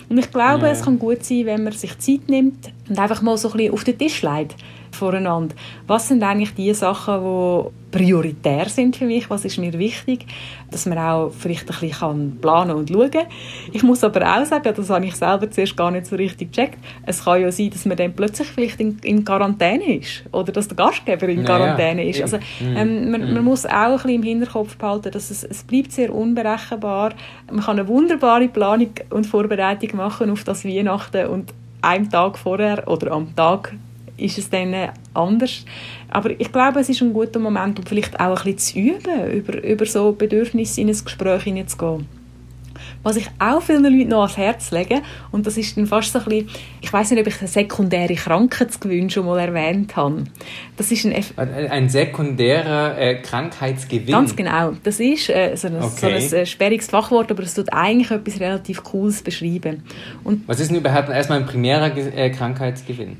Und 0.09 0.17
ich 0.17 0.31
glaube, 0.31 0.63
yeah. 0.63 0.71
es 0.71 0.83
kann 0.83 0.99
gut 0.99 1.23
sein, 1.23 1.45
wenn 1.45 1.63
man 1.63 1.73
sich 1.73 1.97
Zeit 1.99 2.27
nimmt 2.27 2.71
und 2.89 2.99
einfach 2.99 3.21
mal 3.21 3.37
so 3.37 3.49
ein 3.49 3.57
bisschen 3.57 3.73
auf 3.73 3.83
den 3.83 3.97
Tisch 3.97 4.21
legt 4.21 4.55
voreinander. 4.95 5.55
Was 5.87 6.07
sind 6.07 6.23
eigentlich 6.23 6.53
die 6.53 6.73
Sachen, 6.73 7.21
die 7.23 7.97
prioritär 7.97 8.69
sind 8.69 8.95
für 8.95 9.05
mich? 9.05 9.29
Was 9.29 9.45
ist 9.45 9.57
mir 9.57 9.73
wichtig? 9.77 10.25
Dass 10.69 10.85
man 10.85 10.97
auch 10.97 11.31
vielleicht 11.37 11.69
ein 11.69 11.89
bisschen 11.89 12.37
planen 12.39 12.75
und 12.75 12.89
schauen 12.89 13.11
kann. 13.11 13.25
Ich 13.71 13.83
muss 13.83 14.03
aber 14.03 14.21
auch 14.21 14.45
sagen, 14.45 14.73
das 14.75 14.89
habe 14.89 15.05
ich 15.05 15.15
selber 15.15 15.49
zuerst 15.51 15.75
gar 15.75 15.91
nicht 15.91 16.05
so 16.05 16.15
richtig 16.15 16.51
gecheckt. 16.51 16.77
Es 17.05 17.25
kann 17.25 17.41
ja 17.41 17.51
sein, 17.51 17.69
dass 17.69 17.85
man 17.85 17.97
dann 17.97 18.13
plötzlich 18.13 18.47
vielleicht 18.47 18.79
in, 18.79 18.97
in 19.03 19.25
Quarantäne 19.25 19.97
ist 19.97 20.23
oder 20.31 20.51
dass 20.51 20.67
der 20.67 20.77
Gastgeber 20.77 21.27
in 21.27 21.43
Quarantäne 21.43 22.03
ja, 22.03 22.09
ist. 22.09 22.21
Also 22.21 22.37
mhm. 22.37 22.77
ähm, 22.77 23.11
man, 23.11 23.21
man, 23.21 23.33
mhm. 23.33 23.43
muss 23.43 23.65
auch 23.65 23.71
ein 23.71 23.93
bisschen 23.95 24.09
im 24.11 24.23
Hinterkopf 24.23 24.77
behalten, 24.77 25.11
dass 25.11 25.29
es, 25.29 25.43
es 25.43 25.63
bleibt 25.63 25.91
sehr 25.91 26.13
unberechenbar. 26.13 27.13
Man 27.51 27.63
kann 27.63 27.79
eine 27.79 27.87
wunderbare 27.87 28.47
Planung 28.47 28.91
und 29.09 29.25
Vorbereitung 29.25 29.97
machen 29.97 30.31
auf 30.31 30.43
das 30.43 30.63
Weihnachten 30.63 31.27
und 31.27 31.53
einem 31.81 32.09
Tag 32.09 32.37
vorher 32.37 32.87
oder 32.87 33.11
am 33.11 33.35
Tag 33.35 33.73
ist 34.17 34.37
es 34.37 34.49
dann 34.49 34.73
anders. 35.13 35.65
Aber 36.09 36.31
ich 36.31 36.51
glaube, 36.51 36.79
es 36.79 36.89
ist 36.89 37.01
ein 37.01 37.13
guter 37.13 37.39
Moment, 37.39 37.79
um 37.79 37.85
vielleicht 37.85 38.19
auch 38.19 38.45
ein 38.45 38.55
bisschen 38.55 38.57
zu 38.57 38.79
üben, 38.79 39.31
über, 39.31 39.63
über 39.63 39.85
so 39.85 40.11
Bedürfnisse 40.11 40.81
in 40.81 40.89
ein 40.89 41.03
Gespräch 41.03 41.43
hineinzugehen. 41.43 42.07
Was 43.03 43.15
ich 43.15 43.27
auch 43.39 43.61
vielen 43.61 43.83
Leuten 43.83 44.09
noch 44.09 44.21
ans 44.21 44.37
Herz 44.37 44.71
lege, 44.71 45.01
und 45.31 45.47
das 45.47 45.57
ist 45.57 45.75
dann 45.75 45.87
fast 45.87 46.13
so 46.13 46.19
ein 46.19 46.25
bisschen, 46.25 46.49
ich 46.81 46.93
weiß 46.93 47.11
nicht, 47.11 47.19
ob 47.19 47.27
ich 47.27 47.39
einen 47.39 47.47
sekundären 47.47 48.15
Krankheitsgewinn 48.15 49.09
schon 49.09 49.25
mal 49.25 49.39
erwähnt 49.39 49.95
habe. 49.95 50.23
Das 50.77 50.91
ist 50.91 51.05
ein, 51.05 51.15
ein 51.37 51.89
sekundärer 51.89 52.97
äh, 52.97 53.15
Krankheitsgewinn? 53.15 54.11
Ganz 54.11 54.35
genau. 54.35 54.73
Das 54.83 54.99
ist 54.99 55.29
äh, 55.29 55.55
so 55.55 55.67
ein, 55.67 55.77
okay. 55.81 56.19
so 56.19 56.35
ein 56.35 56.41
äh, 56.41 56.45
sperriges 56.45 56.87
Fachwort, 56.87 57.31
aber 57.31 57.43
es 57.43 57.53
tut 57.53 57.73
eigentlich 57.73 58.11
etwas 58.11 58.39
relativ 58.39 58.83
Cooles 58.83 59.21
beschreiben. 59.21 59.83
Und 60.23 60.47
Was 60.47 60.59
ist 60.59 60.69
denn 60.69 60.77
überhaupt 60.77 61.09
erstmal 61.09 61.39
ein 61.39 61.45
primärer 61.45 61.95
äh, 61.95 62.29
Krankheitsgewinn? 62.29 63.17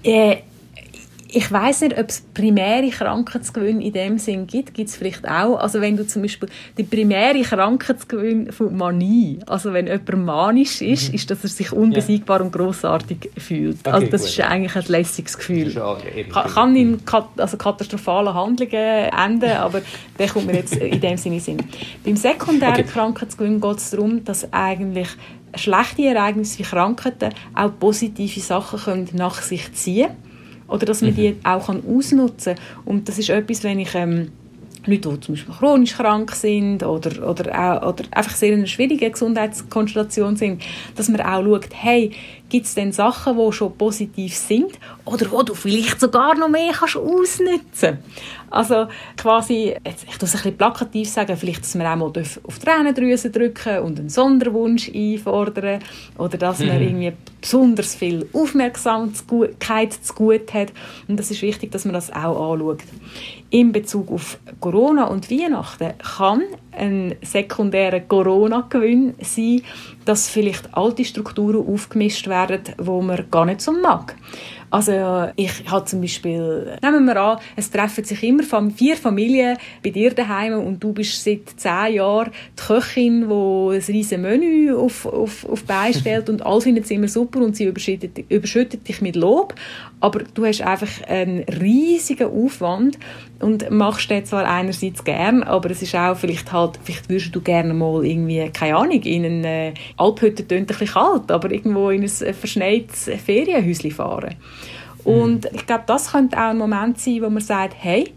Ich 1.34 1.50
weiß 1.50 1.82
nicht, 1.82 1.98
ob 1.98 2.10
es 2.10 2.22
primäre 2.34 2.90
Krankheitsgewinn 2.90 3.80
in 3.80 3.94
dem 3.94 4.18
Sinn 4.18 4.48
gibt. 4.48 4.74
Gibt 4.74 4.90
es 4.90 4.98
vielleicht 4.98 5.26
auch. 5.26 5.58
Also 5.58 5.80
wenn 5.80 5.96
du 5.96 6.06
zum 6.06 6.24
Beispiel 6.24 6.50
die 6.78 6.84
primäre 6.84 7.42
Krankheitsgewinn 7.42 8.52
von 8.52 8.76
Manie, 8.76 9.40
also 9.48 9.72
wenn 9.72 9.88
jemand 9.88 10.26
manisch 10.26 10.82
ist, 10.82 11.10
mhm. 11.10 11.16
ist, 11.16 11.32
dass 11.32 11.42
er 11.44 11.50
sich 11.50 11.72
unbesiegbar 11.72 12.40
ja. 12.40 12.46
und 12.46 12.52
großartig 12.52 13.32
fühlt. 13.38 13.80
Okay, 13.80 13.92
also 13.92 14.08
das 14.08 14.22
gut. 14.22 14.30
ist 14.30 14.42
eigentlich 14.42 14.76
ein 14.76 14.84
lässiges 14.88 15.38
Gefühl. 15.38 15.72
Schon, 15.72 15.98
kann, 16.34 16.50
kann 16.52 16.76
in 16.76 17.06
kat 17.06 17.28
also 17.38 17.56
katastrophalen 17.56 18.34
Handlungen 18.34 18.74
enden, 18.74 19.52
aber 19.52 19.82
der 20.20 20.28
kommt 20.28 20.48
mir 20.48 20.56
jetzt 20.56 20.76
in 20.76 21.00
dem 21.00 21.16
Sinne 21.16 21.40
Sinn. 21.40 21.64
Beim 22.04 22.18
sekundären 22.18 22.74
okay. 22.74 22.84
Krankheitsgewinn 22.84 23.62
geht 23.62 23.78
es 23.78 23.92
darum, 23.92 24.26
dass 24.26 24.52
eigentlich 24.52 25.08
schlechte 25.56 26.04
Ereignisse 26.08 26.60
wie 26.60 26.64
Krankheiten 26.64 27.30
auch 27.56 27.72
positive 27.80 28.42
Sachen 28.42 28.80
können 28.80 29.10
nach 29.14 29.42
sich 29.42 29.72
ziehen 29.74 30.08
können 30.08 30.31
oder 30.72 30.86
dass 30.86 31.02
man 31.02 31.12
mhm. 31.12 31.16
die 31.16 31.36
auch 31.44 31.68
kann 31.68 31.84
ausnutzen 31.86 32.56
kann. 32.56 32.64
Und 32.86 33.10
das 33.10 33.20
ist 33.20 33.30
etwas, 33.30 33.64
wenn 33.64 33.80
ich 33.80 33.94
ähm, 33.94 34.32
Leute, 34.86 35.10
die 35.10 35.20
zum 35.20 35.36
Beispiel 35.36 35.54
chronisch 35.54 35.94
krank 35.94 36.32
sind 36.32 36.84
oder, 36.84 37.30
oder, 37.30 37.82
auch, 37.84 37.90
oder 37.90 38.06
einfach 38.12 38.36
sehr 38.36 38.54
in 38.54 38.60
einer 38.60 38.68
schwierigen 38.68 39.12
Gesundheitskonstellation 39.12 40.38
sind, 40.38 40.64
dass 40.96 41.10
man 41.10 41.22
auch 41.22 41.44
schaut, 41.44 41.70
hey, 41.74 42.12
gibt 42.52 42.66
es 42.66 42.76
denn 42.76 42.92
Sachen, 42.92 43.38
die 43.38 43.54
schon 43.54 43.78
positiv 43.78 44.36
sind 44.36 44.74
oder 45.06 45.32
wo 45.32 45.42
du 45.42 45.54
vielleicht 45.56 46.02
sogar 46.02 46.36
noch 46.36 46.50
mehr 46.50 46.74
kannst 46.74 46.98
ausnutzen 46.98 48.00
Also 48.50 48.88
quasi, 49.16 49.74
ich 49.86 50.22
muss 50.22 50.30
es 50.30 50.36
ein 50.36 50.42
bisschen 50.42 50.58
plakativ 50.58 51.10
sagen, 51.10 51.38
vielleicht, 51.38 51.62
dass 51.62 51.76
man 51.76 51.88
auch 51.88 51.96
mal 51.96 52.24
auf 52.44 52.60
die 52.60 52.66
Tränendrüse 52.66 53.30
drücken 53.30 53.80
und 53.80 54.00
einen 54.00 54.10
Sonderwunsch 54.10 54.92
einfordern 54.94 55.82
oder 56.18 56.38
dass 56.38 56.60
man 56.60 56.76
mhm. 56.76 56.84
irgendwie 56.84 57.14
besonders 57.40 57.96
viel 57.96 58.28
Aufmerksamkeit 58.34 59.94
zu 59.94 60.14
gut 60.14 60.54
hat 60.54 60.74
und 61.08 61.18
das 61.18 61.32
ist 61.32 61.42
wichtig, 61.42 61.72
dass 61.72 61.86
man 61.86 61.94
das 61.94 62.12
auch 62.12 62.52
anschaut. 62.52 62.82
In 63.50 63.72
Bezug 63.72 64.12
auf 64.12 64.38
Corona 64.60 65.06
und 65.06 65.32
Weihnachten 65.32 65.94
kann 66.18 66.42
ein 66.72 67.16
sekundärer 67.22 68.02
Corona-Gewinn 68.02 69.16
sein, 69.22 69.62
dass 70.06 70.30
vielleicht 70.30 70.74
alte 70.76 71.06
Strukturen 71.06 71.68
aufgemischt 71.68 72.28
werden, 72.28 72.62
wo 72.78 73.02
man 73.02 73.30
gar 73.30 73.46
nicht 73.46 73.62
so 73.62 73.72
mag. 73.72 74.16
Also 74.72 75.28
ich 75.36 75.52
habe 75.70 75.84
zum 75.84 76.00
Beispiel, 76.00 76.78
nehmen 76.82 77.06
wir 77.06 77.18
an, 77.18 77.40
es 77.58 77.70
treffen 77.70 78.06
sich 78.06 78.24
immer 78.24 78.44
vier 78.72 78.96
Familien 78.96 79.58
bei 79.84 79.90
dir 79.90 80.14
daheim 80.14 80.54
und 80.66 80.82
du 80.82 80.94
bist 80.94 81.22
seit 81.22 81.42
zehn 81.58 81.96
Jahren 81.96 82.32
die 82.58 82.64
Köchin, 82.64 83.28
die 83.28 83.76
ein 83.76 83.82
riesiges 83.82 84.18
Menü 84.18 84.74
auf, 84.74 85.06
auf, 85.06 85.46
auf 85.50 85.64
Bein 85.66 85.94
stellt 85.94 86.30
und 86.30 86.46
alle 86.46 86.62
finden 86.62 86.84
es 86.84 86.90
immer 86.90 87.10
super 87.10 87.42
und 87.42 87.58
sie 87.58 87.66
überschüttet, 87.66 88.18
überschüttet 88.30 88.88
dich 88.88 89.02
mit 89.02 89.18
Lob, 89.18 89.56
aber 90.00 90.22
du 90.34 90.46
hast 90.46 90.62
einfach 90.62 91.04
einen 91.06 91.44
riesigen 91.44 92.30
Aufwand 92.30 92.98
und 93.42 93.70
machst 93.72 94.10
den 94.10 94.26
zwar 94.26 94.46
einerseits 94.46 95.04
gern, 95.04 95.44
aber 95.44 95.72
es 95.72 95.82
ist 95.82 95.96
auch 95.96 96.16
vielleicht 96.16 96.52
halt, 96.52 96.80
vielleicht 96.84 97.10
würdest 97.10 97.36
du 97.36 97.42
gerne 97.42 97.74
mal 97.74 98.06
irgendwie, 98.06 98.50
keine 98.50 98.78
Ahnung, 98.78 99.02
in 99.02 99.26
eine 99.26 99.68
äh, 99.68 99.74
Alphütte 99.98 100.48
tönt 100.48 100.62
ein 100.62 100.66
bisschen 100.68 100.88
kalt, 100.88 101.30
aber 101.30 101.52
irgendwo 101.52 101.90
in 101.90 102.04
ein 102.04 102.06
äh, 102.22 102.34
verschneites 102.34 103.10
Ferienhäuschen 103.24 103.92
fahren. 103.92 104.36
Und 105.04 105.46
ich 105.54 105.66
glaube, 105.66 105.84
das 105.88 106.12
könnte 106.12 106.38
auch 106.38 106.50
ein 106.50 106.58
Moment 106.58 107.00
sein, 107.00 107.22
wo 107.22 107.30
man 107.30 107.42
sagt, 107.42 107.76
hey, 107.78 108.14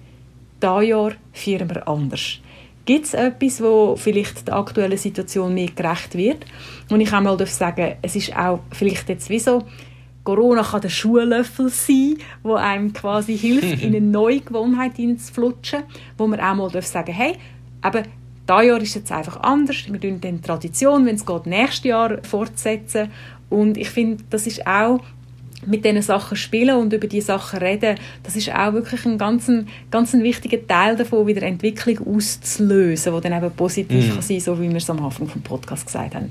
dieses 0.63 0.89
Jahr 0.89 1.13
feiern 1.33 1.69
wir 1.71 1.87
anders. 1.89 2.39
Gibt 2.87 3.07
es 3.07 3.15
etwas, 3.15 3.63
wo 3.63 3.97
vielleicht 3.97 4.47
der 4.47 4.57
aktuellen 4.57 4.99
Situation 4.99 5.55
mehr 5.55 5.71
gerecht 5.75 6.15
wird? 6.17 6.45
Und 6.91 7.01
ich 7.01 7.09
kann 7.09 7.25
mal 7.25 7.47
sagen, 7.47 7.95
es 8.03 8.15
ist 8.15 8.37
auch 8.37 8.61
vielleicht 8.73 9.09
jetzt 9.09 9.31
wie 9.31 9.39
so, 9.39 9.63
Corona 10.23 10.63
kann 10.63 10.81
der 10.81 10.89
Schuhlöffel 10.89 11.69
sein, 11.69 12.17
wo 12.43 12.55
einem 12.55 12.93
quasi 12.93 13.37
hilft, 13.39 13.83
in 13.83 13.95
eine 13.95 14.01
neue 14.01 14.41
Gewohnheit 14.41 14.97
hineinzuflutschen, 14.97 15.85
wo 16.19 16.27
man 16.27 16.41
auch 16.41 16.55
mal 16.55 16.83
sagen 16.83 17.13
hey, 17.13 17.37
aber 17.81 18.03
dieses 18.49 18.67
Jahr 18.67 18.81
ist 18.81 18.95
jetzt 18.95 19.13
einfach 19.13 19.41
anders. 19.41 19.77
Wir 19.89 20.01
tun 20.01 20.21
die 20.21 20.41
Tradition, 20.41 21.07
wenn 21.07 21.15
es 21.15 21.25
geht, 21.25 21.47
nächstes 21.47 21.85
Jahr 21.85 22.19
fortsetzen. 22.23 23.11
Und 23.49 23.77
ich 23.79 23.89
finde, 23.89 24.25
das 24.29 24.47
ist 24.47 24.67
auch 24.67 25.01
mit 25.67 25.85
diesen 25.85 26.03
Sachen 26.03 26.37
spielen 26.37 26.77
und 26.77 26.93
über 26.93 27.07
diese 27.07 27.27
Sachen 27.27 27.59
reden, 27.59 27.97
das 28.23 28.37
ist 28.37 28.51
auch 28.53 28.73
wirklich 28.73 29.05
ein 29.05 29.19
ganz, 29.19 29.51
ganz 29.91 30.15
ein 30.15 30.23
wichtiger 30.23 30.67
Teil 30.67 30.97
davon, 30.97 31.27
wieder 31.27 31.43
Entwicklung 31.43 32.17
auszulösen, 32.17 33.15
die 33.15 33.21
dann 33.21 33.43
eben 33.43 33.55
positiv 33.55 34.09
mm. 34.09 34.13
kann 34.15 34.23
sein 34.23 34.41
so 34.41 34.61
wie 34.61 34.69
wir 34.69 34.77
es 34.77 34.91
am 34.91 35.05
Anfang 35.05 35.29
vom 35.29 35.43
Podcast 35.43 35.87
gesagt 35.87 36.15
haben. 36.15 36.31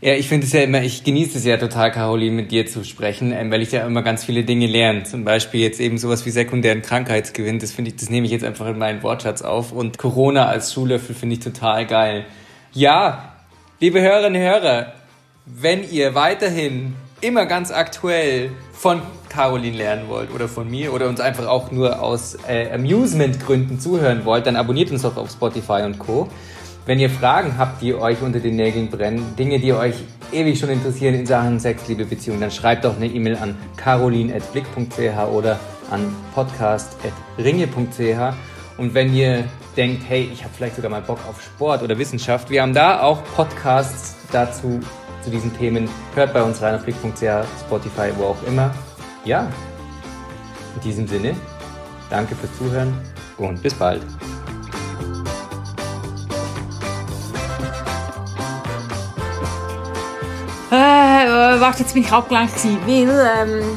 Ja, 0.00 0.14
ich 0.14 0.28
finde 0.28 0.46
es 0.46 0.52
ja 0.52 0.60
immer, 0.60 0.80
ich 0.80 1.02
genieße 1.02 1.38
es 1.38 1.44
ja 1.44 1.56
total, 1.56 1.90
Caroline, 1.90 2.36
mit 2.36 2.52
dir 2.52 2.66
zu 2.66 2.84
sprechen, 2.84 3.32
ähm, 3.32 3.50
weil 3.50 3.62
ich 3.62 3.72
ja 3.72 3.84
immer 3.84 4.02
ganz 4.02 4.24
viele 4.24 4.44
Dinge 4.44 4.68
lerne. 4.68 5.02
Zum 5.02 5.24
Beispiel 5.24 5.60
jetzt 5.60 5.80
eben 5.80 5.98
sowas 5.98 6.24
wie 6.24 6.30
sekundären 6.30 6.82
Krankheitsgewinn. 6.82 7.58
Das 7.58 7.72
finde 7.72 7.90
ich, 7.90 7.96
das 7.96 8.08
nehme 8.08 8.26
ich 8.26 8.32
jetzt 8.32 8.44
einfach 8.44 8.68
in 8.68 8.78
meinen 8.78 9.02
Wortschatz 9.02 9.42
auf. 9.42 9.72
Und 9.72 9.98
Corona 9.98 10.46
als 10.46 10.72
Schuhlöffel 10.72 11.16
finde 11.16 11.34
ich 11.34 11.40
total 11.40 11.84
geil. 11.84 12.26
Ja, 12.72 13.34
liebe 13.80 14.00
Hörerinnen 14.00 14.40
und 14.40 14.48
Hörer, 14.48 14.92
wenn 15.46 15.90
ihr 15.90 16.14
weiterhin 16.14 16.94
immer 17.20 17.46
ganz 17.46 17.70
aktuell 17.70 18.50
von 18.72 19.02
Caroline 19.28 19.76
lernen 19.76 20.08
wollt 20.08 20.32
oder 20.32 20.48
von 20.48 20.70
mir 20.70 20.92
oder 20.92 21.08
uns 21.08 21.20
einfach 21.20 21.46
auch 21.46 21.70
nur 21.70 22.00
aus 22.00 22.36
äh, 22.48 22.72
Amusement-Gründen 22.72 23.80
zuhören 23.80 24.24
wollt, 24.24 24.46
dann 24.46 24.56
abonniert 24.56 24.90
uns 24.90 25.02
doch 25.02 25.16
auf 25.16 25.30
Spotify 25.30 25.82
und 25.84 25.98
Co. 25.98 26.28
Wenn 26.86 26.98
ihr 26.98 27.10
Fragen 27.10 27.58
habt, 27.58 27.82
die 27.82 27.94
euch 27.94 28.22
unter 28.22 28.40
den 28.40 28.56
Nägeln 28.56 28.88
brennen, 28.88 29.36
Dinge, 29.36 29.58
die 29.58 29.74
euch 29.74 29.94
ewig 30.32 30.58
schon 30.58 30.70
interessieren 30.70 31.14
in 31.14 31.26
Sachen 31.26 31.60
Sex, 31.60 31.86
Liebe, 31.86 32.06
Beziehung, 32.06 32.40
dann 32.40 32.50
schreibt 32.50 32.84
doch 32.84 32.96
eine 32.96 33.06
E-Mail 33.06 33.36
an 33.36 33.56
carolin.blick.ch 33.76 35.18
oder 35.30 35.60
an 35.90 36.14
podcast.ringe.ch. 36.34 38.34
Und 38.78 38.94
wenn 38.94 39.14
ihr 39.14 39.44
denkt, 39.76 40.04
hey, 40.08 40.30
ich 40.32 40.44
habe 40.44 40.54
vielleicht 40.56 40.76
sogar 40.76 40.90
mal 40.90 41.02
Bock 41.02 41.18
auf 41.28 41.42
Sport 41.42 41.82
oder 41.82 41.98
Wissenschaft, 41.98 42.48
wir 42.48 42.62
haben 42.62 42.72
da 42.72 43.02
auch 43.02 43.22
Podcasts 43.36 44.16
dazu, 44.32 44.80
zu 45.28 45.36
diesen 45.36 45.56
Themen. 45.56 45.88
Hört 46.14 46.32
bei 46.32 46.42
uns 46.42 46.62
rein 46.62 46.74
auf 46.74 46.84
blick.ch, 46.84 47.22
Spotify, 47.60 48.10
wo 48.16 48.24
auch 48.24 48.42
immer. 48.46 48.74
Ja, 49.24 49.50
in 50.74 50.80
diesem 50.80 51.06
Sinne, 51.06 51.34
danke 52.08 52.34
fürs 52.34 52.56
Zuhören 52.56 52.94
und 53.36 53.62
bis 53.62 53.74
bald. 53.74 54.02
Äh, 60.70 60.74
äh, 60.76 61.60
warte, 61.60 61.80
jetzt 61.80 61.94
bin 61.94 62.04
ich 62.04 62.12
abgelenkt 62.12 62.54
gewesen, 62.54 62.78
weil 62.86 63.30
ähm, 63.38 63.74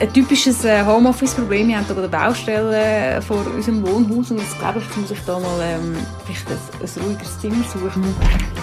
ein 0.00 0.12
typisches 0.12 0.64
äh, 0.64 0.84
Homeoffice-Problem, 0.84 1.68
wir 1.68 1.76
haben 1.78 1.86
hier 1.86 1.96
eine 1.96 2.08
Baustelle 2.08 2.76
äh, 2.76 3.22
vor 3.22 3.46
unserem 3.54 3.86
Wohnhaus 3.86 4.30
und 4.30 4.38
jetzt 4.38 4.58
glaube 4.58 4.80
ich, 4.80 4.96
muss 4.96 5.10
ich 5.10 5.20
da 5.26 5.38
mal 5.38 5.60
ähm, 5.62 5.96
vielleicht 6.24 6.48
ein, 6.50 6.58
ein 6.82 7.04
ruhigeres 7.04 7.40
Zimmer 7.40 7.64
suchen. 7.72 8.53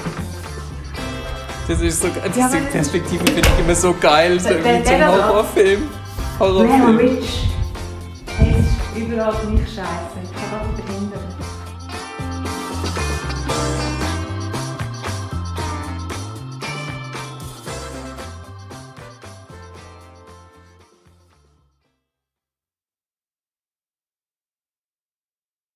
Das 1.72 1.80
ist 1.80 2.02
so, 2.02 2.10
das 2.10 2.36
Ja, 2.36 2.50
die 2.50 2.60
Perspektiven 2.70 3.26
finde 3.28 3.48
ich 3.48 3.60
immer 3.64 3.74
so 3.76 3.96
geil, 3.98 4.38
so 4.42 4.50
Der- 4.50 4.58
wie 4.58 4.62
so 4.64 4.68
ein 4.70 4.84
der 4.84 5.00
da- 5.00 5.08
Horrorfilm. 5.30 5.80
Blair 6.38 6.50
Horrorfilm. 6.50 6.98
Witch. 7.00 7.30
Hey, 8.38 8.56
es 8.60 8.66
ist 8.98 9.08
überall 9.08 9.32
gleich 9.32 9.68
scheiße. 9.70 10.51